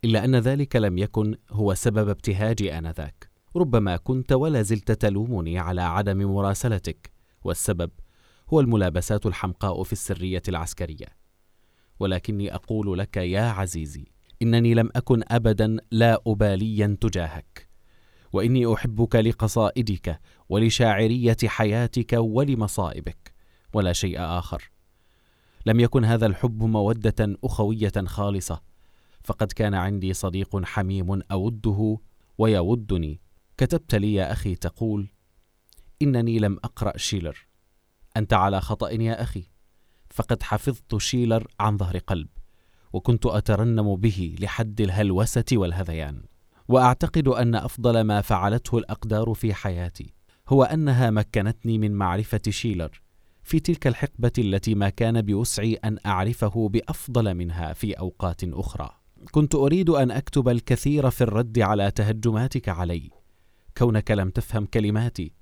إلا 0.05 0.25
أن 0.25 0.35
ذلك 0.35 0.75
لم 0.75 0.97
يكن 0.97 1.35
هو 1.51 1.73
سبب 1.73 2.09
ابتهاجي 2.09 2.77
آنذاك. 2.77 3.29
ربما 3.55 3.97
كنت 3.97 4.31
ولا 4.31 4.61
زلت 4.61 4.91
تلومني 4.91 5.59
على 5.59 5.81
عدم 5.81 6.17
مراسلتك 6.17 7.11
والسبب 7.43 7.91
هو 8.53 8.59
الملابسات 8.59 9.25
الحمقاء 9.25 9.83
في 9.83 9.93
السرية 9.93 10.41
العسكرية. 10.47 11.07
ولكني 11.99 12.55
أقول 12.55 12.99
لك 12.99 13.17
يا 13.17 13.41
عزيزي 13.41 14.05
إنني 14.41 14.73
لم 14.73 14.89
أكن 14.95 15.23
ابدا 15.27 15.77
لا 15.91 16.21
اباليا 16.27 16.97
تجاهك. 17.01 17.69
وإني 18.33 18.73
أحبك 18.73 19.15
لقصائدك 19.15 20.19
ولشاعرية 20.49 21.37
حياتك 21.45 22.13
ولمصائبك. 22.13 23.32
ولا 23.73 23.93
شيء 23.93 24.19
آخر. 24.19 24.71
لم 25.65 25.79
يكن 25.79 26.05
هذا 26.05 26.25
الحب 26.25 26.63
مودة 26.63 27.37
أخوية 27.43 27.91
خالصة 28.05 28.61
فقد 29.23 29.51
كان 29.51 29.73
عندي 29.73 30.13
صديق 30.13 30.65
حميم 30.65 31.21
أوده 31.31 31.97
ويودني. 32.37 33.21
كتبت 33.57 33.95
لي 33.95 34.13
يا 34.13 34.31
أخي 34.31 34.55
تقول 34.55 35.09
إنني 36.01 36.39
لم 36.39 36.57
أقرأ 36.63 36.97
شيلر. 36.97 37.47
أنت 38.17 38.33
على 38.33 38.61
خطأ 38.61 38.89
يا 38.89 39.21
أخي 39.23 39.43
فقد 40.09 40.43
حفظت 40.43 40.97
شيلر 40.97 41.47
عن 41.59 41.77
ظهر 41.77 41.97
قلب 41.97 42.27
وكنت 42.93 43.25
أترنم 43.25 43.95
به 43.95 44.35
لحد 44.39 44.81
الهلوسة 44.81 45.45
والهذيان. 45.53 46.23
وأعتقد 46.67 47.27
أن 47.27 47.55
أفضل 47.55 48.01
ما 48.01 48.21
فعلته 48.21 48.77
الأقدار 48.77 49.33
في 49.33 49.53
حياتي 49.53 50.13
هو 50.47 50.63
أنها 50.63 51.09
مكنتني 51.09 51.77
من 51.77 51.91
معرفة 51.91 52.41
شيلر. 52.49 53.02
في 53.43 53.59
تلك 53.59 53.87
الحقبة 53.87 54.31
التي 54.37 54.75
ما 54.75 54.89
كان 54.89 55.21
بوسعي 55.21 55.73
أن 55.73 55.97
أعرفه 56.05 56.69
بأفضل 56.69 57.33
منها 57.33 57.73
في 57.73 57.93
أوقات 57.93 58.43
أخرى. 58.43 58.89
كنت 59.31 59.55
أريد 59.55 59.89
أن 59.89 60.11
أكتب 60.11 60.49
الكثير 60.49 61.09
في 61.09 61.21
الرد 61.21 61.59
على 61.59 61.91
تهجماتك 61.91 62.69
علي. 62.69 63.09
كونك 63.77 64.11
لم 64.11 64.29
تفهم 64.29 64.65
كلماتي 64.65 65.33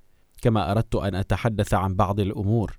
كما 0.42 0.70
أردت 0.70 0.94
أن 0.94 1.14
أتحدث 1.14 1.74
عن 1.74 1.94
بعض 1.94 2.20
الأمور. 2.20 2.78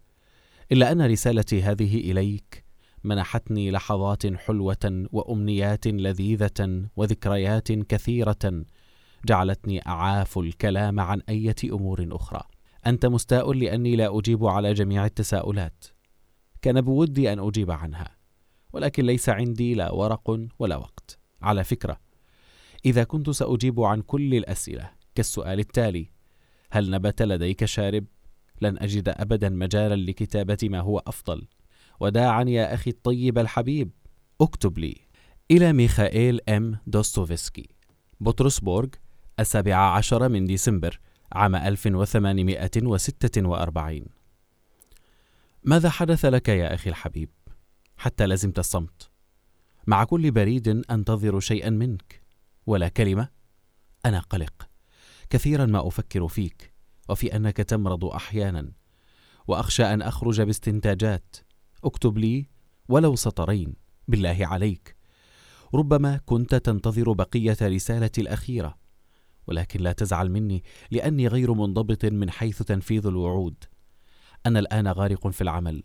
إلا 0.72 0.92
أن 0.92 1.02
رسالتي 1.02 1.64
هذه 1.64 2.12
إليك 2.12 2.66
منحتني 3.04 3.72
لحظات 3.72 4.36
حلوة 4.36 5.08
وأمنيات 5.12 5.88
لذيذة 5.88 6.90
وذكريات 6.96 7.72
كثيرة 7.72 8.64
جعلتني 9.26 9.88
أعاف 9.88 10.38
الكلام 10.38 11.00
عن 11.00 11.22
أية 11.30 11.56
أمور 11.64 12.08
أخرى. 12.12 12.42
أنت 12.88 13.06
مستاء 13.06 13.54
لأني 13.54 13.96
لا 13.96 14.20
أجيب 14.20 14.46
على 14.46 14.74
جميع 14.74 15.06
التساؤلات. 15.06 15.86
كان 16.62 16.82
بودي 16.82 17.34
أن 17.34 17.40
أجيب 17.40 17.72
عنها 17.72 18.16
ولكن 18.74 19.06
ليس 19.06 19.30
عندي 19.30 19.74
لا 19.74 19.92
ورق 19.92 20.40
ولا 20.60 20.76
وقت. 20.76 21.20
على 21.42 21.64
فكرة 21.64 21.98
إذا 22.86 23.04
كنت 23.04 23.30
سأجيب 23.30 23.82
عن 23.82 24.02
كل 24.02 24.36
الأسئلة 24.36 24.90
كالسؤال 25.16 25.60
التالي 25.60 26.10
هل 26.72 26.90
نبت 26.90 27.22
لديك 27.22 27.66
شارب؟ 27.66 28.06
لن 28.62 28.78
أجد 28.78 29.10
ابدا 29.10 29.50
مجالا 29.50 29.96
لكتابة 29.96 30.58
ما 30.64 30.80
هو 30.80 31.04
أفضل. 31.08 31.48
وداعا 32.00 32.44
يا 32.44 32.74
أخي 32.74 32.90
الطيب 32.92 33.38
الحبيب 33.38 33.92
اكتب 34.42 34.78
لي. 34.78 34.98
إلى 35.52 35.74
ميخائيل 35.74 36.40
أم 36.50 36.78
دوستوفسكي 36.88 37.70
بطرسبورغ 38.20 38.90
السابع 39.40 39.76
عشر 39.76 40.30
من 40.30 40.46
ديسمبر. 40.46 41.00
عام 41.34 41.56
1846 41.56 44.06
ماذا 45.64 45.90
حدث 45.90 46.26
لك 46.26 46.50
يا 46.50 46.74
أخي 46.74 46.90
الحبيب؟ 46.90 47.30
حتى 47.98 48.26
لزمت 48.26 48.60
الصمت. 48.60 49.10
مع 49.88 50.04
كل 50.04 50.32
بريد 50.32 50.68
أنتظر 50.68 51.40
شيئا 51.40 51.70
منك 51.70 52.22
ولا 52.66 52.88
كلمة 52.88 53.30
أنا 54.06 54.20
قلق. 54.20 54.70
كثيرا 55.30 55.66
ما 55.66 55.88
أفكر 55.88 56.28
فيك 56.28 56.74
وفي 57.10 57.36
أنك 57.36 57.58
تمرض 57.58 58.06
أحيانا 58.06 58.72
وأخشى 59.48 59.84
أن 59.84 60.02
أخرج 60.02 60.42
باستنتاجات. 60.42 61.36
اكتب 61.84 62.18
لي 62.18 62.50
ولو 62.90 63.16
سطرين 63.16 63.76
بالله 64.08 64.38
عليك. 64.42 64.96
ربما 65.74 66.18
كنت 66.18 66.56
تنتظر 66.56 67.12
بقية 67.12 67.58
رسالتي 67.62 68.22
الأخيرة. 68.22 68.83
ولكن 69.48 69.80
لا 69.80 69.92
تزعل 69.92 70.30
مني 70.30 70.64
لأني 70.92 71.28
غير 71.28 71.54
منضبط 71.54 72.06
من 72.06 72.30
حيث 72.30 72.62
تنفيذ 72.62 73.08
الوعود. 73.08 73.64
أنا 74.46 74.60
الآن 74.60 74.88
غارق 74.88 75.28
في 75.28 75.42
العمل 75.42 75.84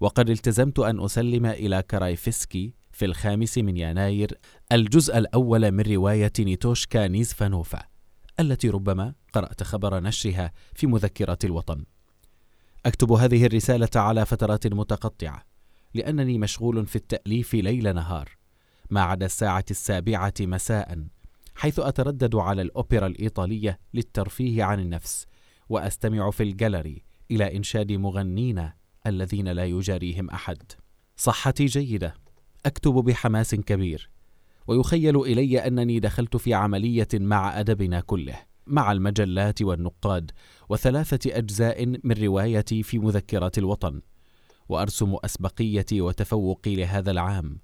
وقد 0.00 0.30
التزمت 0.30 0.78
أن 0.78 1.00
أسلم 1.00 1.46
إلى 1.46 1.82
كرايفسكي 1.82 2.74
في 2.92 3.04
الخامس 3.04 3.58
من 3.58 3.76
يناير 3.76 4.38
الجزء 4.72 5.18
الأول 5.18 5.70
من 5.70 5.80
رواية 5.80 6.32
نيتوشكا 6.38 7.08
نيزفانوفا 7.08 7.82
التي 8.40 8.70
ربما 8.70 9.14
قرأت 9.32 9.62
خبر 9.62 10.00
نشرها 10.00 10.52
في 10.74 10.86
مذكرة 10.86 11.38
الوطن. 11.44 11.84
أكتب 12.86 13.12
هذه 13.12 13.46
الرسالة 13.46 13.90
على 13.96 14.26
فترات 14.26 14.66
متقطعة 14.66 15.42
لأنني 15.94 16.38
مشغول 16.38 16.86
في 16.86 16.96
التأليف 16.96 17.54
ليل 17.54 17.94
نهار 17.94 18.28
ما 18.90 19.00
عدا 19.02 19.26
الساعة 19.26 19.64
السابعة 19.70 20.34
مساء. 20.40 21.04
حيث 21.54 21.78
أتردد 21.78 22.34
على 22.34 22.62
الأوبرا 22.62 23.06
الإيطالية 23.06 23.78
للترفيه 23.94 24.64
عن 24.64 24.80
النفس 24.80 25.26
وأستمع 25.68 26.30
في 26.30 26.42
الجاليري 26.42 27.02
إلى 27.30 27.56
إنشاد 27.56 27.92
مغنين 27.92 28.70
الذين 29.06 29.48
لا 29.48 29.64
يجاريهم 29.64 30.30
أحد. 30.30 30.72
صحتي 31.16 31.66
جيدة. 31.66 32.14
أكتب 32.66 32.92
بحماس 32.92 33.54
كبير. 33.54 34.10
ويخيل 34.66 35.20
إلي 35.20 35.58
أنني 35.58 36.00
دخلت 36.00 36.36
في 36.36 36.54
عملية 36.54 37.08
مع 37.14 37.60
أدبنا 37.60 38.00
كله 38.00 38.36
مع 38.66 38.92
المجلات 38.92 39.62
والنقاد 39.62 40.30
وثلاثة 40.68 41.38
أجزاء 41.38 41.86
من 41.86 42.12
روايتي 42.12 42.82
في 42.82 42.98
مذكرة 42.98 43.52
الوطن. 43.58 44.00
وأرسم 44.68 45.16
أسبقيتي 45.24 46.00
وتفوقي 46.00 46.76
لهذا 46.76 47.10
العام 47.10 47.58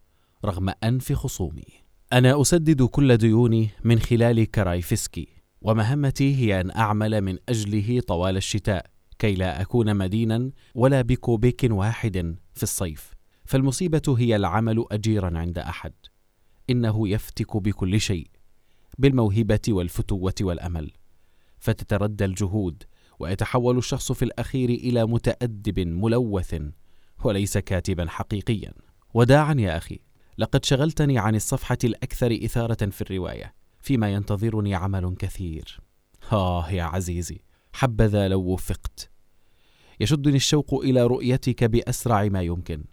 رغم 0.44 0.73
أنف 0.85 1.12
خصومي. 1.12 1.89
أنا 2.12 2.40
أسدد 2.40 2.82
كل 2.82 3.16
ديوني 3.16 3.70
من 3.84 3.98
خلال 3.98 4.50
كرايفسكي 4.50 5.28
ومهمتي 5.62 6.36
هي 6.36 6.60
أن 6.60 6.70
أعمل 6.70 7.20
من 7.20 7.38
أجله 7.48 8.00
طوال 8.00 8.36
الشتاء 8.36 8.86
كي 9.18 9.34
لا 9.34 9.60
أكون 9.60 9.96
مدينا 9.96 10.50
ولا 10.74 11.02
بكوبيك 11.02 11.66
واحد 11.70 12.36
في 12.54 12.62
الصيف. 12.62 13.10
فالمصيبة 13.44 14.16
هي 14.18 14.36
العمل 14.36 14.84
أجيرا 14.90 15.38
عند 15.38 15.58
أحد. 15.58 15.92
إنه 16.70 17.08
يفتك 17.08 17.56
بكل 17.56 18.00
شيء 18.00 18.30
بالموهبة 18.98 19.60
والفتوة 19.68 20.34
والأمل. 20.40 20.90
فتتردى 21.58 22.24
الجهود 22.24 22.82
ويتحول 23.18 23.78
الشخص 23.78 24.12
في 24.12 24.24
الأخير 24.24 24.68
إلى 24.70 25.06
متأدب 25.06 25.80
ملوث 25.80 26.62
وليس 27.24 27.58
كاتبا 27.58 28.06
حقيقيا. 28.08 28.72
وداعا 29.14 29.54
يا 29.58 29.76
أخي 29.76 30.09
لقد 30.40 30.64
شغلتني 30.64 31.18
عن 31.18 31.35
الصفحة 31.35 31.78
الأكثر 31.85 32.38
إثارة 32.44 32.90
في 32.90 33.02
الرواية 33.02 33.54
فيما 33.80 34.12
ينتظرني 34.12 34.75
عمل 34.75 35.14
كثير. 35.18 35.80
آه 36.32 36.70
يا 36.70 36.82
عزيزي 36.82 37.41
حبذا 37.73 38.28
لو 38.28 38.41
وفقت. 38.41 39.10
يشدني 40.00 40.36
الشوق 40.36 40.75
إلى 40.75 41.06
رؤيتك 41.06 41.64
بأسرع 41.64 42.25
ما 42.25 42.43
يمكن. 42.43 42.84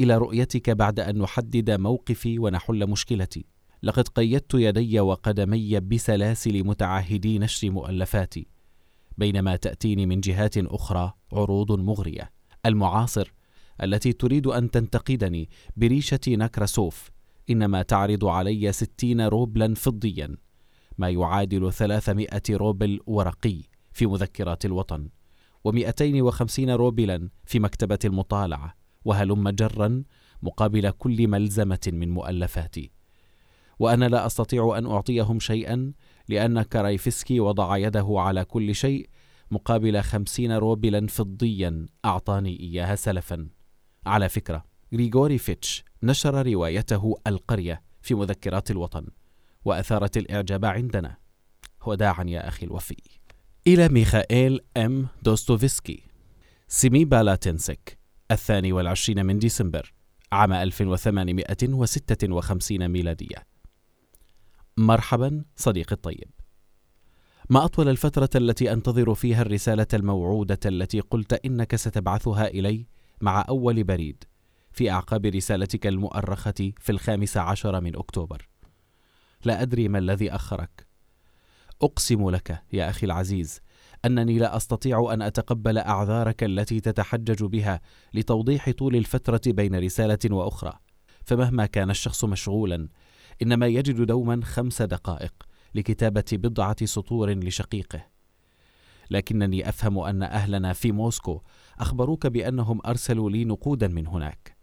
إلى 0.00 0.16
رؤيتك 0.18 0.70
بعد 0.70 1.00
أن 1.00 1.18
نحدد 1.18 1.70
موقفي 1.70 2.38
ونحل 2.38 2.86
مشكلتي. 2.90 3.44
لقد 3.82 4.08
قيدت 4.08 4.54
يدي 4.54 5.00
وقدمي 5.00 5.80
بسلاسل 5.80 6.64
متعهدي 6.64 7.38
نشر 7.38 7.70
مؤلفاتي 7.70 8.46
بينما 9.18 9.56
تأتيني 9.56 10.06
من 10.06 10.20
جهات 10.20 10.58
أخرى 10.58 11.12
عروض 11.32 11.72
مغرية. 11.72 12.30
المعاصر 12.66 13.32
التي 13.82 14.12
تريد 14.12 14.46
أن 14.46 14.70
تنتقدني 14.70 15.50
بريشة 15.76 16.20
نكراسوف 16.28 17.10
إنما 17.50 17.82
تعرض 17.82 18.24
علي 18.24 18.72
ستين 18.72 19.20
روبلا 19.20 19.74
فضيا. 19.74 20.36
ما 20.98 21.10
يعادل 21.10 21.72
ثلاثمائة 21.72 22.42
روبل 22.50 23.00
ورقي 23.06 23.62
في 23.92 24.06
مذكرات 24.06 24.64
الوطن 24.64 25.08
ومئتين 25.64 26.22
وخمسين 26.22 26.70
روبلا 26.70 27.30
في 27.44 27.58
مكتبة 27.60 27.98
المطالعة 28.04 28.74
وهلم 29.04 29.48
جرا 29.48 30.02
مقابل 30.42 30.90
كل 30.90 31.28
ملزمة 31.28 31.90
من 31.92 32.10
مؤلفاتي. 32.10 32.90
وأنا 33.78 34.08
لا 34.08 34.26
أستطيع 34.26 34.78
أن 34.78 34.86
أعطيهم 34.86 35.40
شيئا 35.40 35.92
لأن 36.28 36.62
كرايفسكي 36.62 37.40
وضع 37.40 37.76
يده 37.76 38.06
على 38.10 38.44
كل 38.44 38.74
شيء 38.74 39.08
مقابل 39.50 40.00
خمسين 40.00 40.52
روبلا 40.52 41.06
فضيا 41.06 41.86
أعطاني 42.04 42.60
إياها 42.60 42.94
سلفا. 42.94 43.48
على 44.06 44.28
فكرة 44.28 44.64
غريغوروفيتش 44.94 45.84
نشر 46.02 46.46
روايته 46.46 47.16
القرية 47.26 47.82
في 48.02 48.14
مذكرات 48.14 48.70
الوطن 48.70 49.06
وأثارت 49.64 50.16
الإعجاب 50.16 50.64
عندنا. 50.64 51.16
وداعا 51.86 52.24
يا 52.24 52.48
أخي 52.48 52.66
الوفي. 52.66 52.96
إلى 53.66 53.88
ميخائيل 53.88 54.60
أم 54.76 55.08
دوستوفسكي 55.22 56.02
سيمي 56.68 57.04
بالاتنسك 57.04 57.98
الثاني 58.30 58.72
والعشرين 58.72 59.26
من 59.26 59.38
ديسمبر 59.38 59.92
عام 60.32 60.52
1856 60.52 62.88
ميلادية. 62.88 63.46
مرحبا 64.76 65.44
صديقي 65.56 65.92
الطيب. 65.92 66.30
ما 67.50 67.64
أطول 67.64 67.88
الفترة 67.88 68.30
التي 68.34 68.72
أنتظر 68.72 69.14
فيها 69.14 69.42
الرسالة 69.42 69.86
الموعودة 69.94 70.58
التي 70.66 71.00
قلت 71.00 71.32
إنك 71.32 71.76
ستبعثها 71.76 72.48
إلي؟ 72.48 72.86
مع 73.20 73.44
أول 73.48 73.84
بريد 73.84 74.24
في 74.72 74.90
أعقاب 74.90 75.26
رسالتك 75.26 75.86
المؤرخة 75.86 76.72
في 76.80 76.92
الخامس 76.92 77.36
عشر 77.36 77.80
من 77.80 77.96
أكتوبر. 77.96 78.48
لا 79.44 79.62
أدري 79.62 79.88
ما 79.88 79.98
الذي 79.98 80.30
أخرك. 80.30 80.86
أقسم 81.82 82.30
لك 82.30 82.62
يا 82.72 82.90
أخي 82.90 83.06
العزيز 83.06 83.60
أنني 84.04 84.38
لا 84.38 84.56
أستطيع 84.56 85.10
أن 85.12 85.22
أتقبل 85.22 85.78
أعذارك 85.78 86.44
التي 86.44 86.80
تتحجج 86.80 87.44
بها 87.44 87.80
لتوضيح 88.14 88.70
طول 88.70 88.96
الفترة 88.96 89.40
بين 89.46 89.78
رسالة 89.78 90.18
وأخرى. 90.30 90.72
فمهما 91.24 91.66
كان 91.66 91.90
الشخص 91.90 92.24
مشغولا 92.24 92.88
إنما 93.42 93.66
يجد 93.66 94.02
دوما 94.02 94.40
خمس 94.44 94.82
دقائق 94.82 95.34
لكتابة 95.74 96.24
بضعة 96.32 96.86
سطور 96.86 97.30
لشقيقه. 97.30 98.06
لكنني 99.10 99.68
أفهم 99.68 99.98
أن 99.98 100.22
أهلنا 100.22 100.72
في 100.72 100.92
موسكو 100.92 101.42
أخبروك 101.80 102.26
بأنهم 102.26 102.80
أرسلوا 102.86 103.30
لي 103.30 103.44
نقودا 103.44 103.88
من 103.88 104.06
هناك. 104.06 104.56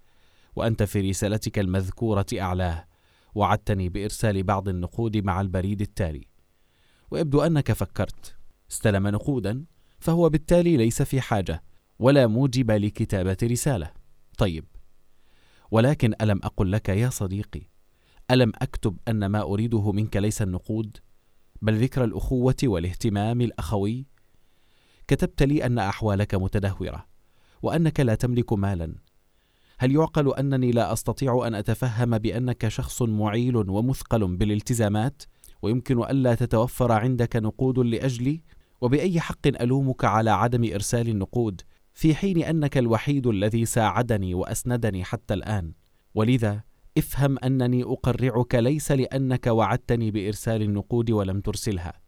وأنت 0.55 0.83
في 0.83 1.09
رسالتك 1.09 1.59
المذكورة 1.59 2.25
أعلاه 2.39 2.85
وعدتني 3.35 3.89
بإرسال 3.89 4.43
بعض 4.43 4.69
النقود 4.69 5.17
مع 5.17 5.41
البريد 5.41 5.81
التالي. 5.81 6.27
ويبدو 7.11 7.41
أنك 7.41 7.71
فكرت. 7.71 8.35
استلم 8.71 9.07
نقودا 9.07 9.65
فهو 9.99 10.29
بالتالي 10.29 10.77
ليس 10.77 11.01
في 11.01 11.21
حاجة 11.21 11.63
ولا 11.99 12.27
موجب 12.27 12.71
لكتابة 12.71 13.37
رسالة. 13.43 13.91
طيب. 14.37 14.65
ولكن 15.71 16.13
ألم 16.21 16.39
أقل 16.43 16.71
لك 16.71 16.89
يا 16.89 17.09
صديقي؟ 17.09 17.61
ألم 18.31 18.51
أكتب 18.55 18.97
أن 19.07 19.25
ما 19.25 19.41
أريده 19.41 19.91
منك 19.91 20.17
ليس 20.17 20.41
النقود؟ 20.41 20.97
بل 21.61 21.73
ذكر 21.83 22.03
الأخوة 22.03 22.55
والاهتمام 22.63 23.41
الأخوي؟ 23.41 24.05
كتبت 25.07 25.43
لي 25.43 25.65
أن 25.65 25.79
أحوالك 25.79 26.35
متدهورة 26.35 27.05
وأنك 27.61 27.99
لا 27.99 28.15
تملك 28.15 28.53
مالا. 28.53 28.95
هل 29.77 29.91
يعقل 29.91 30.33
أنني 30.33 30.71
لا 30.71 30.93
أستطيع 30.93 31.47
أن 31.47 31.55
أتفهم 31.55 32.17
بأنك 32.17 32.67
شخص 32.67 33.01
معيل 33.01 33.55
ومثقل 33.55 34.27
بالالتزامات؟ 34.37 35.23
ويمكن 35.61 36.03
ألا 36.03 36.35
تتوفر 36.35 36.91
عندك 36.91 37.35
نقود 37.35 37.79
لأجلي؟ 37.79 38.43
وبأي 38.81 39.19
حق 39.19 39.47
ألومك 39.47 40.05
على 40.05 40.31
عدم 40.31 40.73
إرسال 40.73 41.09
النقود 41.09 41.61
في 41.93 42.15
حين 42.15 42.43
أنك 42.43 42.77
الوحيد 42.77 43.27
الذي 43.27 43.65
ساعدني 43.65 44.33
وأسندني 44.33 45.03
حتى 45.03 45.33
الآن؟ 45.33 45.73
ولذا 46.15 46.61
افهم 46.97 47.39
أنني 47.39 47.83
أقرعك 47.83 48.55
ليس 48.55 48.91
لأنك 48.91 49.47
وعدتني 49.47 50.11
بإرسال 50.11 50.61
النقود 50.61 51.11
ولم 51.11 51.41
ترسلها. 51.41 52.04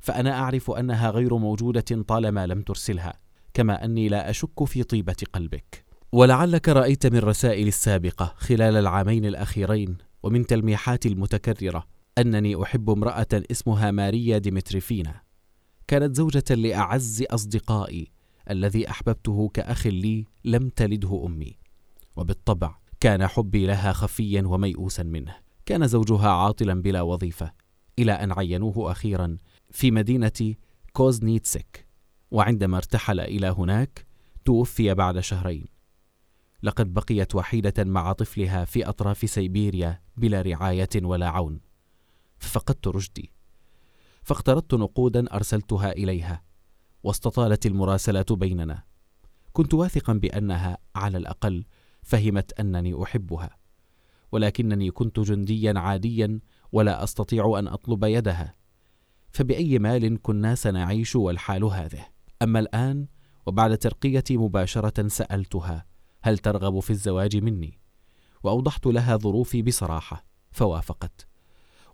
فأنا 0.00 0.38
أعرف 0.38 0.70
أنها 0.70 1.10
غير 1.10 1.36
موجودة 1.36 2.02
طالما 2.08 2.46
لم 2.46 2.62
ترسلها 2.62 3.18
كما 3.54 3.84
أني 3.84 4.08
لا 4.08 4.30
أشك 4.30 4.64
في 4.64 4.82
طيبة 4.82 5.16
قلبك. 5.32 5.84
ولعلك 6.12 6.68
رأيت 6.68 7.06
من 7.06 7.18
رسائلي 7.18 7.68
السابقة 7.68 8.34
خلال 8.36 8.76
العامين 8.76 9.24
الأخيرين 9.24 9.96
ومن 10.22 10.46
تلميحاتي 10.46 11.08
المتكررة 11.08 11.84
أنني 12.18 12.62
أحب 12.62 12.90
امرأة 12.90 13.26
اسمها 13.32 13.90
ماريا 13.90 14.38
ديمتريفينا. 14.38 15.20
كانت 15.88 16.16
زوجة 16.16 16.54
لأعز 16.54 17.24
أصدقائي 17.30 18.10
الذي 18.50 18.90
أحببته 18.90 19.50
كأخ 19.54 19.86
لي 19.86 20.24
لم 20.44 20.68
تلده 20.68 21.22
أمي. 21.26 21.58
وبالطبع 22.16 22.78
كان 23.00 23.26
حبي 23.26 23.66
لها 23.66 23.92
خفيا 23.92 24.42
وميؤوسا 24.46 25.02
منه. 25.02 25.36
كان 25.66 25.86
زوجها 25.86 26.28
عاطلا 26.28 26.82
بلا 26.82 27.02
وظيفة 27.02 27.52
إلى 27.98 28.12
أن 28.12 28.32
عينوه 28.32 28.92
أخيرا 28.92 29.38
في 29.70 29.90
مدينة 29.90 30.54
كوزنيتسك 30.92 31.86
وعندما 32.30 32.76
ارتحل 32.76 33.20
إلى 33.20 33.46
هناك 33.46 34.06
توفي 34.44 34.94
بعد 34.94 35.20
شهرين. 35.20 35.66
لقد 36.62 36.94
بقيت 36.94 37.34
وحيدة 37.34 37.84
مع 37.84 38.12
طفلها 38.12 38.64
في 38.64 38.88
أطراف 38.88 39.30
سيبيريا 39.30 40.02
بلا 40.16 40.42
رعاية 40.42 40.88
ولا 41.02 41.28
عون. 41.28 41.60
ففقدت 42.38 42.88
رشدي. 42.88 43.32
فاقترضت 44.22 44.74
نقودا 44.74 45.34
أرسلتها 45.34 45.92
إليها 45.92 46.42
واستطالت 47.02 47.66
المراسلات 47.66 48.32
بيننا. 48.32 48.82
كنت 49.52 49.74
واثقا 49.74 50.12
بأنها 50.12 50.78
على 50.94 51.18
الأقل 51.18 51.64
فهمت 52.02 52.60
أنني 52.60 53.02
أحبها 53.02 53.56
ولكنني 54.32 54.90
كنت 54.90 55.20
جنديا 55.20 55.78
عاديا 55.78 56.40
ولا 56.72 57.04
أستطيع 57.04 57.58
أن 57.58 57.68
أطلب 57.68 58.04
يدها. 58.04 58.54
فبأي 59.30 59.78
مال 59.78 60.22
كنا 60.22 60.54
سنعيش 60.54 61.16
والحال 61.16 61.64
هذه؟ 61.64 62.06
أما 62.42 62.58
الآن 62.58 63.06
وبعد 63.46 63.78
ترقيتي 63.78 64.36
مباشرة 64.36 65.08
سألتها 65.08 65.86
هل 66.22 66.38
ترغب 66.38 66.80
في 66.80 66.90
الزواج 66.90 67.36
مني؟ 67.36 67.78
وأوضحت 68.42 68.86
لها 68.86 69.16
ظروفي 69.16 69.62
بصراحة 69.62 70.24
فوافقت. 70.50 71.28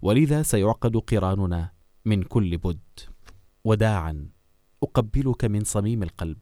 ولذا 0.03 0.43
سيعقد 0.43 0.97
قراننا 0.97 1.73
من 2.05 2.23
كل 2.23 2.59
بد. 2.59 2.81
وداعا 3.65 4.29
أقبلك 4.83 5.45
من 5.45 5.65
صميم 5.65 6.03
القلب. 6.03 6.39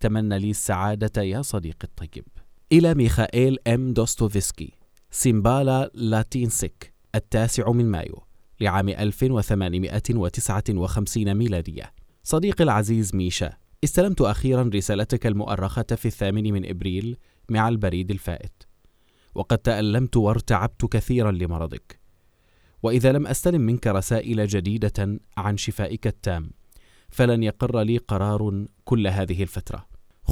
تمنى 0.00 0.38
لي 0.38 0.50
السعادة 0.50 1.22
يا 1.22 1.42
صديقي 1.42 1.84
الطيب. 1.84 2.26
إلى 2.72 2.94
ميخائيل 2.94 3.58
أم 3.66 3.92
دوستوفسكي 3.92 4.72
سيمبالا 5.10 5.90
لاتينسك 5.94 6.94
التاسع 7.14 7.70
من 7.70 7.90
مايو. 7.90 8.25
لعام 8.60 8.88
1859 8.88 11.34
ميلادية. 11.34 11.92
صديقي 12.22 12.64
العزيز 12.64 13.14
ميشا 13.14 13.52
استلمت 13.84 14.20
أخيرا 14.20 14.70
رسالتك 14.74 15.26
المؤرخة 15.26 15.82
في 15.82 16.06
الثامن 16.06 16.52
من 16.52 16.68
إبريل 16.68 17.16
مع 17.48 17.68
البريد 17.68 18.10
الفائت. 18.10 18.62
وقد 19.34 19.58
تألمت 19.58 20.16
وارتعبت 20.16 20.84
كثيرا 20.84 21.32
لمرضك. 21.32 22.00
وإذا 22.82 23.12
لم 23.12 23.26
أستلم 23.26 23.60
منك 23.60 23.86
رسائل 23.86 24.46
جديدة 24.46 25.20
عن 25.36 25.56
شفائك 25.56 26.06
التام 26.06 26.50
فلن 27.08 27.42
يقر 27.42 27.80
لي 27.80 27.98
قرار 27.98 28.66
كل 28.84 29.06
هذه 29.06 29.42
الفترة. 29.42 29.86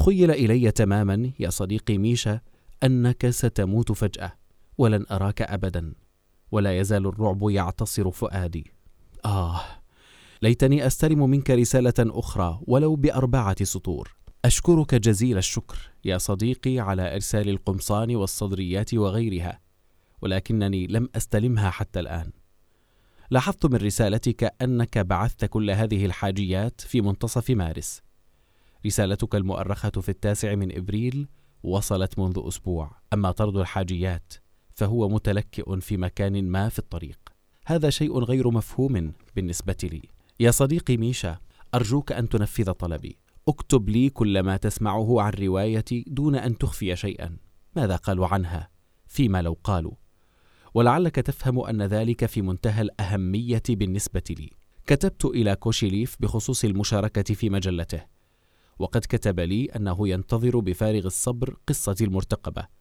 خيل 0.05 0.31
إلي 0.31 0.71
تماما 0.71 1.31
يا 1.39 1.49
صديقي 1.49 1.97
ميشا 1.97 2.39
أنك 2.83 3.29
ستموت 3.29 3.91
فجأة 3.91 4.33
ولن 4.77 5.05
أراك 5.11 5.41
أبدا. 5.41 5.93
ولا 6.55 6.79
يزال 6.79 7.07
الرعب 7.07 7.49
يعتصر 7.49 8.11
فؤادي. 8.11 8.71
آه 9.25 9.61
ليتني 10.41 10.87
أستلم 10.87 11.29
منك 11.29 11.49
رسالة 11.51 11.93
أخرى 11.99 12.59
ولو 12.67 12.95
بأربعة 12.95 13.63
سطور. 13.63 14.15
أشكرك 14.45 14.95
جزيل 14.95 15.37
الشكر 15.37 15.77
يا 16.05 16.17
صديقي 16.17 16.79
على 16.79 17.15
إرسال 17.15 17.49
القمصان 17.49 18.15
والصدريات 18.15 18.93
وغيرها 18.93 19.59
ولكنني 20.21 20.87
لم 20.87 21.09
أستلمها 21.15 21.69
حتى 21.69 21.99
الآن. 21.99 22.31
لاحظت 23.31 23.65
من 23.65 23.75
رسالتك 23.75 24.53
أنك 24.61 24.97
بعثت 24.97 25.45
كل 25.45 25.71
هذه 25.71 26.05
الحاجيات 26.05 26.81
في 26.81 27.01
منتصف 27.01 27.49
مارس. 27.49 28.01
رسالتك 28.85 29.35
المؤرخة 29.35 29.89
في 29.89 30.09
التاسع 30.09 30.55
من 30.55 30.77
إبريل 30.77 31.27
وصلت 31.63 32.19
منذ 32.19 32.43
أسبوع. 32.47 32.91
أما 33.13 33.31
طرد 33.31 33.57
الحاجيات 33.57 34.33
فهو 34.75 35.09
متلكئ 35.09 35.79
في 35.79 35.97
مكان 35.97 36.49
ما 36.49 36.69
في 36.69 36.79
الطريق. 36.79 37.19
هذا 37.65 37.89
شيء 37.89 38.19
غير 38.19 38.51
مفهوم 38.51 39.13
بالنسبة 39.35 39.77
لي. 39.83 40.01
يا 40.39 40.51
صديقي 40.51 40.97
ميشا 40.97 41.37
أرجوك 41.75 42.11
أن 42.11 42.29
تنفذ 42.29 42.71
طلبي. 42.71 43.17
اكتب 43.47 43.89
لي 43.89 44.09
كل 44.09 44.39
ما 44.39 44.57
تسمعه 44.57 45.21
عن 45.21 45.31
روايتي 45.31 46.05
دون 46.07 46.35
أن 46.35 46.57
تخفي 46.57 46.95
شيئا. 46.95 47.37
ماذا 47.75 47.95
قالوا 47.95 48.27
عنها؟ 48.27 48.69
فيما 49.07 49.41
لو 49.41 49.57
قالوا. 49.63 49.93
ولعلك 50.73 51.15
تفهم 51.15 51.59
أن 51.59 51.81
ذلك 51.81 52.25
في 52.25 52.41
منتهى 52.41 52.81
الأهمية 52.81 53.63
بالنسبة 53.69 54.23
لي. 54.29 54.49
كتبت 54.87 55.25
إلى 55.25 55.55
كوشيليف 55.55 56.17
بخصوص 56.19 56.63
المشاركة 56.63 57.33
في 57.33 57.49
مجلته. 57.49 58.01
وقد 58.79 59.01
كتب 59.01 59.39
لي 59.39 59.65
أنه 59.65 60.07
ينتظر 60.07 60.59
بفارغ 60.59 61.05
الصبر 61.05 61.57
قصتي 61.67 62.03
المرتقبة. 62.03 62.74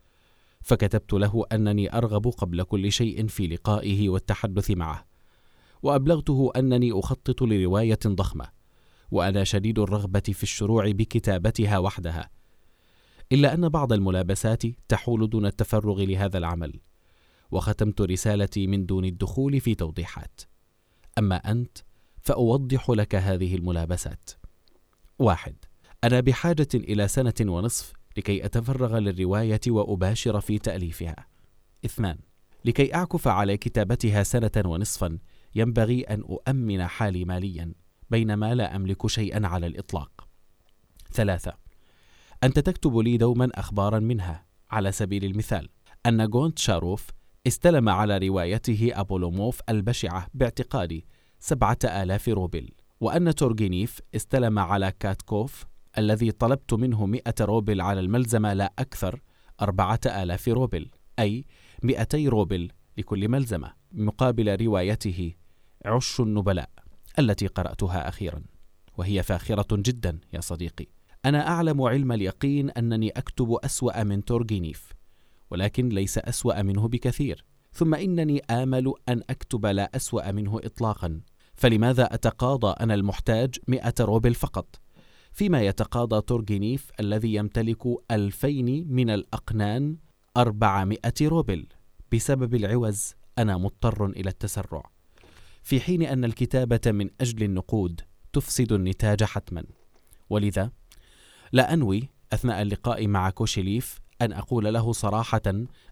فكتبت 0.65 1.13
له 1.13 1.45
أنني 1.53 1.97
أرغب 1.97 2.29
قبل 2.29 2.63
كل 2.63 2.93
شيء 2.93 3.27
في 3.27 3.47
لقائه 3.47 4.09
والتحدث 4.09 4.71
معه 4.71 5.07
وأبلغته 5.83 6.53
أنني 6.57 6.93
أخطط 6.93 7.43
لرواية 7.43 7.99
ضخمة 8.07 8.49
وأنا 9.11 9.45
شديد 9.45 9.79
الرغبة 9.79 10.21
في 10.21 10.43
الشروع 10.43 10.91
بكتابتها 10.91 11.79
وحدها 11.79 12.31
إلا 13.33 13.55
أن 13.55 13.69
بعض 13.69 13.93
الملابسات 13.93 14.63
تحول 14.89 15.31
دون 15.31 15.47
التفرغ 15.47 16.03
لهذا 16.03 16.39
العمل 16.39 16.81
وختمت 17.51 18.01
رسالتي 18.01 18.67
من 18.67 18.87
دون 18.87 19.05
الدخول 19.05 19.61
في 19.61 19.75
توضيحات. 19.75 20.41
أما 21.19 21.37
أنت 21.37 21.79
فأوضح 22.21 22.91
لك 22.91 23.15
هذه 23.15 23.55
الملابسات. 23.55 24.31
واحد 25.19 25.57
أنا 26.05 26.21
بحاجة 26.21 26.69
إلى 26.75 27.09
سنة 27.09 27.35
ونصف 27.41 27.93
لكي 28.17 28.45
أتفرغ 28.45 28.99
للرواية 28.99 29.61
وأباشر 29.69 30.41
في 30.41 30.59
تأليفها. 30.59 31.17
اثنان 31.85 32.19
لكي 32.65 32.95
أعكف 32.95 33.29
على 33.29 33.57
كتابتها 33.57 34.23
سنة 34.23 34.51
ونصفا 34.67 35.19
ينبغي 35.55 36.03
أن 36.03 36.21
أؤمن 36.21 36.87
حالي 36.87 37.25
ماليا 37.25 37.75
بينما 38.11 38.55
لا 38.55 38.77
أملك 38.77 39.07
شيئا 39.07 39.47
على 39.47 39.67
الإطلاق. 39.67 40.29
ثلاثة 41.13 41.53
أنت 42.45 42.59
تكتب 42.59 42.99
لي 42.99 43.17
دوما 43.17 43.51
أخبارا 43.55 43.99
منها 43.99 44.45
على 44.71 44.93
سبيل 44.93 45.25
المثال 45.25 45.69
أن 46.07 46.29
جونتشاروف 46.31 47.11
استلم 47.47 47.89
على 47.89 48.19
روايته 48.19 48.91
أوبلوموف 48.95 49.61
البشعة 49.69 50.27
باعتقادي 50.35 51.07
سبعة 51.39 51.79
آلاف 51.85 52.29
روبل 52.29 52.71
وأن 53.01 53.35
تورجينيف 53.35 54.01
استلم 54.15 54.59
على 54.59 54.93
كاتكوف 55.01 55.67
الذي 55.99 56.31
طلبت 56.31 56.75
منه 56.75 57.07
مئة 57.07 57.35
روبل 57.41 57.81
على 57.81 58.01
الملزمة 58.01 58.53
لا 58.53 58.73
أكثر 58.79 59.21
أربعة 59.63 60.01
آلاف 60.07 60.49
روبل 60.49 60.91
أي 61.19 61.45
مئتي 61.83 62.29
روبل 62.29 62.71
لكل 62.99 63.29
ملزمة 63.29 63.73
مقابل 63.93 64.67
روايته 64.67 65.35
عش 65.85 66.21
النبلاء 66.21 66.71
التي 67.19 67.47
قرأتها 67.47 68.09
أخيرا 68.09 68.43
وهي 68.99 69.23
فاخرة 69.23 69.67
جدا 69.77 70.19
يا 70.33 70.41
صديقي. 70.41 70.87
أنا 71.25 71.49
أعلم 71.49 71.83
علم 71.83 72.13
اليقين 72.13 72.71
أنني 72.71 73.11
أكتب 73.11 73.53
أسوأ 73.65 74.03
من 74.03 74.25
تورجينيف 74.25 74.93
ولكن 75.51 75.89
ليس 75.89 76.19
أسوأ 76.19 76.63
منه 76.63 76.89
بكثير. 76.89 77.45
ثم 77.73 77.95
إنني 77.95 78.39
آمل 78.51 78.93
أن 79.09 79.23
أكتب 79.31 79.67
لا 79.67 79.97
أسوأ 79.97 80.33
منه 80.33 80.61
إطلاقا. 80.65 81.21
فلماذا 81.55 82.15
أتقاضى 82.15 82.75
أنا 82.81 82.95
المحتاج 82.95 83.55
مئة 83.69 83.95
روبل 84.01 84.35
فقط؟ 84.35 84.84
فيما 85.35 85.63
يتقاضى 85.63 86.21
تورجينيف 86.21 86.91
الذي 87.01 87.35
يمتلك 87.35 87.83
ألفين 88.11 88.87
من 88.89 89.11
الأقنان 89.11 89.97
أربعمائة 90.37 91.15
روبل. 91.23 91.67
بسبب 92.13 92.55
العوز 92.55 93.15
أنا 93.39 93.57
مضطر 93.57 94.07
إلى 94.07 94.31
التسرع. 94.31 94.91
في 95.63 95.81
حين 95.81 96.03
أن 96.03 96.25
الكتابة 96.25 96.81
من 96.87 97.11
أجل 97.21 97.43
النقود 97.43 98.01
تفسد 98.33 98.73
النتاج 98.73 99.25
حتما. 99.25 99.65
ولذا 100.31 101.73
أنوي 101.73 102.09
أثناء 102.33 102.63
اللقاء 102.63 103.07
مع 103.07 103.31
كوشيليف 103.31 104.01
أن 104.21 104.33
أقول 104.33 104.75
له 104.75 104.93
صراحة 104.93 105.43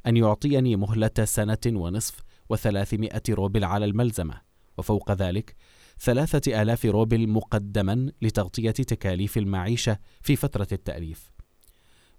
أن 0.07 0.17
يعطيني 0.17 0.77
مهلة 0.77 1.25
سنة 1.25 1.59
ونصف 1.67 2.23
وثلاثمائة 2.49 3.23
روبل 3.31 3.65
على 3.65 3.85
الملزمة 3.85 4.41
وفوق 4.79 5.13
ذلك 5.13 5.57
ثلاثة 6.03 6.63
آلاف 6.63 6.85
روبل 6.85 7.29
مقدما 7.29 8.13
لتغطية 8.23 8.71
تكاليف 8.71 9.39
المعيشة 9.39 9.99
في 10.23 10.37
فترة 10.37 10.67
التأليف. 10.73 11.31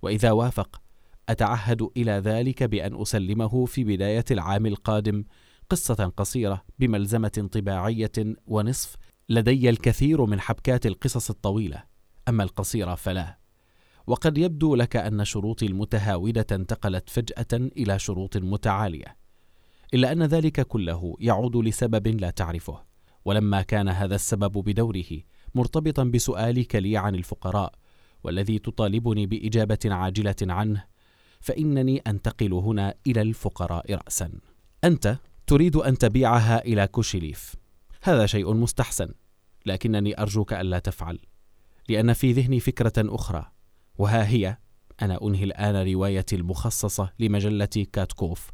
وإذا 0.02 0.32
وافق 0.32 0.82
أتعهد 1.30 1.90
إلى 1.98 2.12
ذلك 2.12 2.64
بأن 2.64 3.02
أسلمه 3.02 3.66
في 3.66 3.84
بداية 3.84 4.26
العام 4.32 4.66
القادم 4.66 5.24
قصة 5.70 6.14
قصيرة 6.18 6.64
بملزمة 6.80 7.50
طباعية 7.52 8.12
ونصف 8.48 8.96
لدي 9.30 9.70
الكثير 9.70 10.26
من 10.26 10.40
حبكات 10.40 10.86
القصص 10.86 11.30
الطويلة. 11.30 11.84
أما 12.30 12.44
القصيرة 12.44 12.96
فلا. 12.96 13.38
وقد 14.08 14.38
يبدو 14.38 14.76
لك 14.76 14.96
أن 14.96 15.26
شروطي 15.26 15.66
المتهاودة 15.66 16.48
انتقلت 16.52 17.10
فجأة 17.10 17.70
إلى 17.78 18.00
شروط 18.00 18.38
متعالية 18.38 19.18
إلا 19.94 20.12
أن 20.12 20.24
ذلك 20.24 20.68
كله 20.68 21.16
يعود 21.20 21.56
لسبب 21.56 22.08
لا 22.08 22.30
تعرفه. 22.30 22.93
ولما 23.26 23.62
كان 23.62 23.90
هذا 23.90 24.16
السبب 24.16 24.52
بدوره 24.52 25.22
مرتبطا 25.56 26.04
بسؤالك 26.04 26.76
لي 26.76 26.98
عن 26.98 27.16
الفقراء 27.16 27.74
والذي 28.24 28.60
تطالبني 28.60 29.26
بإجابة 29.26 29.80
عاجلة 29.86 30.36
عنه 30.42 30.84
فإنني 31.40 31.98
أنتقل 31.98 32.54
هنا 32.54 32.94
إلى 33.08 33.22
الفقراء 33.22 33.94
راسا. 33.94 34.32
أنت 34.84 35.18
تريد 35.48 35.76
أن 35.76 35.98
تبيعها 35.98 36.66
إلى 36.66 36.88
كوشيليف 36.88 37.56
هذا 38.02 38.26
شيء 38.26 38.54
مستحسن 38.54 39.14
لكنني 39.66 40.22
أرجوك 40.22 40.54
ألا 40.54 40.80
تفعل 40.80 41.20
لأن 41.90 42.14
في 42.14 42.32
ذهني 42.32 42.60
فكرة 42.60 42.94
أخرى 42.98 43.52
وها 43.98 44.28
هي 44.28 44.58
أنا 45.02 45.20
أنهي 45.24 45.44
الآن 45.44 45.94
روايتي 45.94 46.36
المخصصة 46.36 47.10
لمجلة 47.20 47.66
كاتكوف. 47.66 48.52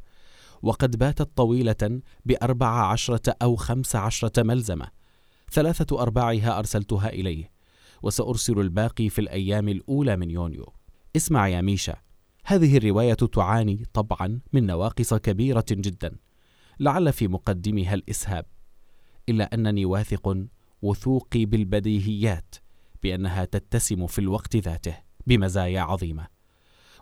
وقد 0.62 0.98
باتت 0.98 1.30
طويلة 1.36 2.02
بأربع 2.26 2.92
عشرة 2.91 3.36
أو 3.41 3.56
خمس 3.56 3.95
عشرة 3.95 4.43
ملزمة. 4.43 4.88
ثلاثة 5.52 6.02
أرباعها 6.02 6.60
أرسلتها 6.60 7.10
إليه 7.10 7.52
وسأرسل 8.04 8.60
الباقي 8.60 9.10
في 9.10 9.22
الأيام 9.22 9.69
الأولى 9.69 10.17
من 10.17 10.30
يونيو. 10.32 10.74
اسمع 11.15 11.48
يا 11.48 11.62
ميشا 11.62 11.95
هذه 12.45 12.78
الرواية 12.78 13.13
تعاني 13.13 13.86
طبعا 13.93 14.39
من 14.54 14.65
نواقص 14.65 15.13
كبيرة 15.13 15.65
جدا. 15.72 16.15
لعل 16.80 17.13
في 17.13 17.28
مقدمها 17.28 17.93
الإسهاب. 17.93 18.45
إلا 19.30 19.54
أنني 19.54 19.86
واثق 19.86 20.38
وثوقي 20.82 21.45
بالبديهيات 21.45 22.56
بأنها 23.04 23.45
تتسم 23.45 24.08
في 24.08 24.19
الوقت 24.19 24.56
ذاته 24.56 24.98
بمزايا 25.28 25.82
عظيمة 25.82 26.28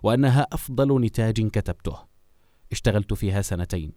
وأنها 0.04 0.48
أفضل 0.52 1.02
نتاج 1.02 1.48
كتبته. 1.48 2.07
اشتغلت 2.72 3.14
فيها 3.14 3.42
سنتين. 3.42 3.92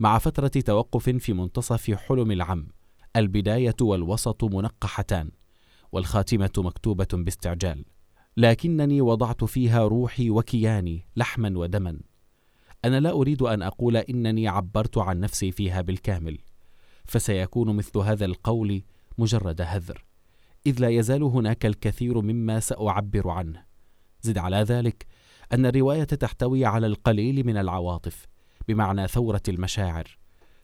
مع 0.00 0.18
فترة 0.18 0.48
توقف 0.48 1.08
في 1.08 1.32
منتصف 1.32 1.90
حلم 1.90 2.30
العم 2.30 2.68
البداية 3.16 3.76
والوسط 3.80 4.44
منقحتان 4.44 5.30
والخاتمة 5.92 6.50
مكتوبة 6.58 7.08
باستعجال. 7.12 7.84
لكنني 8.36 9.00
وضعت 9.00 9.44
فيها 9.44 9.84
روحي 9.84 10.30
وكياني 10.30 11.06
لحما 11.16 11.58
ودما. 11.58 12.00
أنا 12.84 13.00
لا 13.00 13.10
أريد 13.10 13.42
أن 13.42 13.62
أقول 13.62 13.96
إنني 13.96 14.48
عبرت 14.48 14.98
عن 14.98 15.20
نفسي 15.20 15.52
فيها 15.52 15.80
بالكامل 15.80 16.38
فسيكون 17.04 17.76
مثل 17.76 17.98
هذا 17.98 18.24
القول 18.24 18.82
مجرد 19.18 19.60
هذر. 19.60 20.04
إذ 20.66 20.80
لا 20.80 20.88
يزال 20.88 21.22
هناك 21.22 21.66
الكثير 21.66 22.20
مما 22.20 22.60
سأعبر 22.60 23.28
عنه. 23.28 23.64
زد 24.22 24.38
على 24.38 24.56
ذلك 24.56 25.06
أن 25.52 25.66
الرواية 25.66 26.04
تحتوي 26.04 26.64
على 26.64 26.86
القليل 26.86 27.46
من 27.46 27.56
العواطف 27.56 28.26
بمعنى 28.68 29.08
ثورة 29.08 29.42
المشاعر 29.48 30.18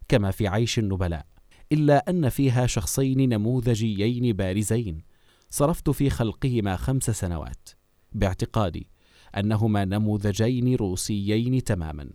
كما 0.09 0.31
في 0.31 0.49
عيش 0.49 0.79
النبلاء 0.79 1.27
إلا 1.73 2.11
أن 2.11 2.29
فيها 2.29 2.67
شخصين 2.67 3.29
نموذجيين 3.29 4.37
بارزين 4.37 5.03
صرفت 5.51 5.91
في 5.91 6.11
خلقهما 6.11 6.77
خمس 6.77 7.11
سنوات 7.11 7.69
باعتقادي 8.13 8.91
أنهما 9.37 9.85
نموذجين 9.85 10.75
روسيين 10.75 11.65
تماما 11.65 12.11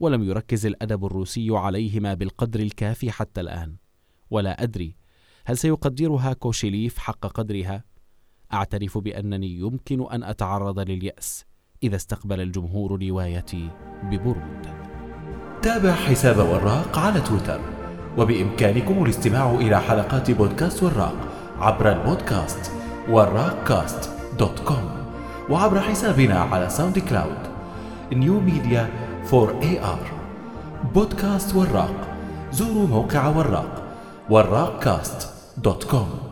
ولم 0.00 0.22
يركز 0.22 0.66
الأدب 0.66 1.04
الروسي 1.04 1.48
عليهما 1.50 2.14
بالقدر 2.14 2.60
الكافي 2.60 3.10
حتى 3.10 3.40
الآن 3.40 3.76
ولا 4.30 4.62
أدري 4.62 4.96
هل 5.44 5.58
سيقدرها 5.58 6.32
كوشيليف 6.32 6.98
حق 6.98 7.26
قدرها 7.26 7.84
أعترف 8.52 8.98
بأنني 8.98 9.50
يمكن 9.58 10.12
أن 10.12 10.22
أتعرض 10.22 10.78
لليأس. 10.78 11.44
إذا 11.82 11.96
استقبل 11.96 12.40
الجمهور 12.40 13.02
روايتي 13.08 13.68
ببرود 14.02 14.66
تابع 15.62 15.92
حساب 15.92 16.38
وراق 16.38 16.98
على 16.98 17.20
تويتر 17.20 17.60
وبإمكانكم 18.18 19.04
الاستماع 19.04 19.50
إلى 19.50 19.80
حلقات 19.80 20.30
بودكاست 20.30 20.82
وراق 20.82 21.14
عبر 21.58 21.92
البودكاست 21.92 22.72
وراقكاست 23.08 24.10
dot 24.38 24.60
com 24.60 24.90
وعبر 25.50 25.80
حسابنا 25.80 26.38
على 26.38 26.68
SoundCloud 26.68 27.38
new 28.12 28.40
media 28.40 28.90
for 29.24 29.54
AR. 29.62 30.06
بودكاست 30.94 31.56
وراق 31.56 31.94
زوروا 32.52 32.86
موقع 32.86 33.28
وراق 33.28 33.82
وراقكاست 34.30 35.28
dot 35.58 35.84
com. 35.84 36.31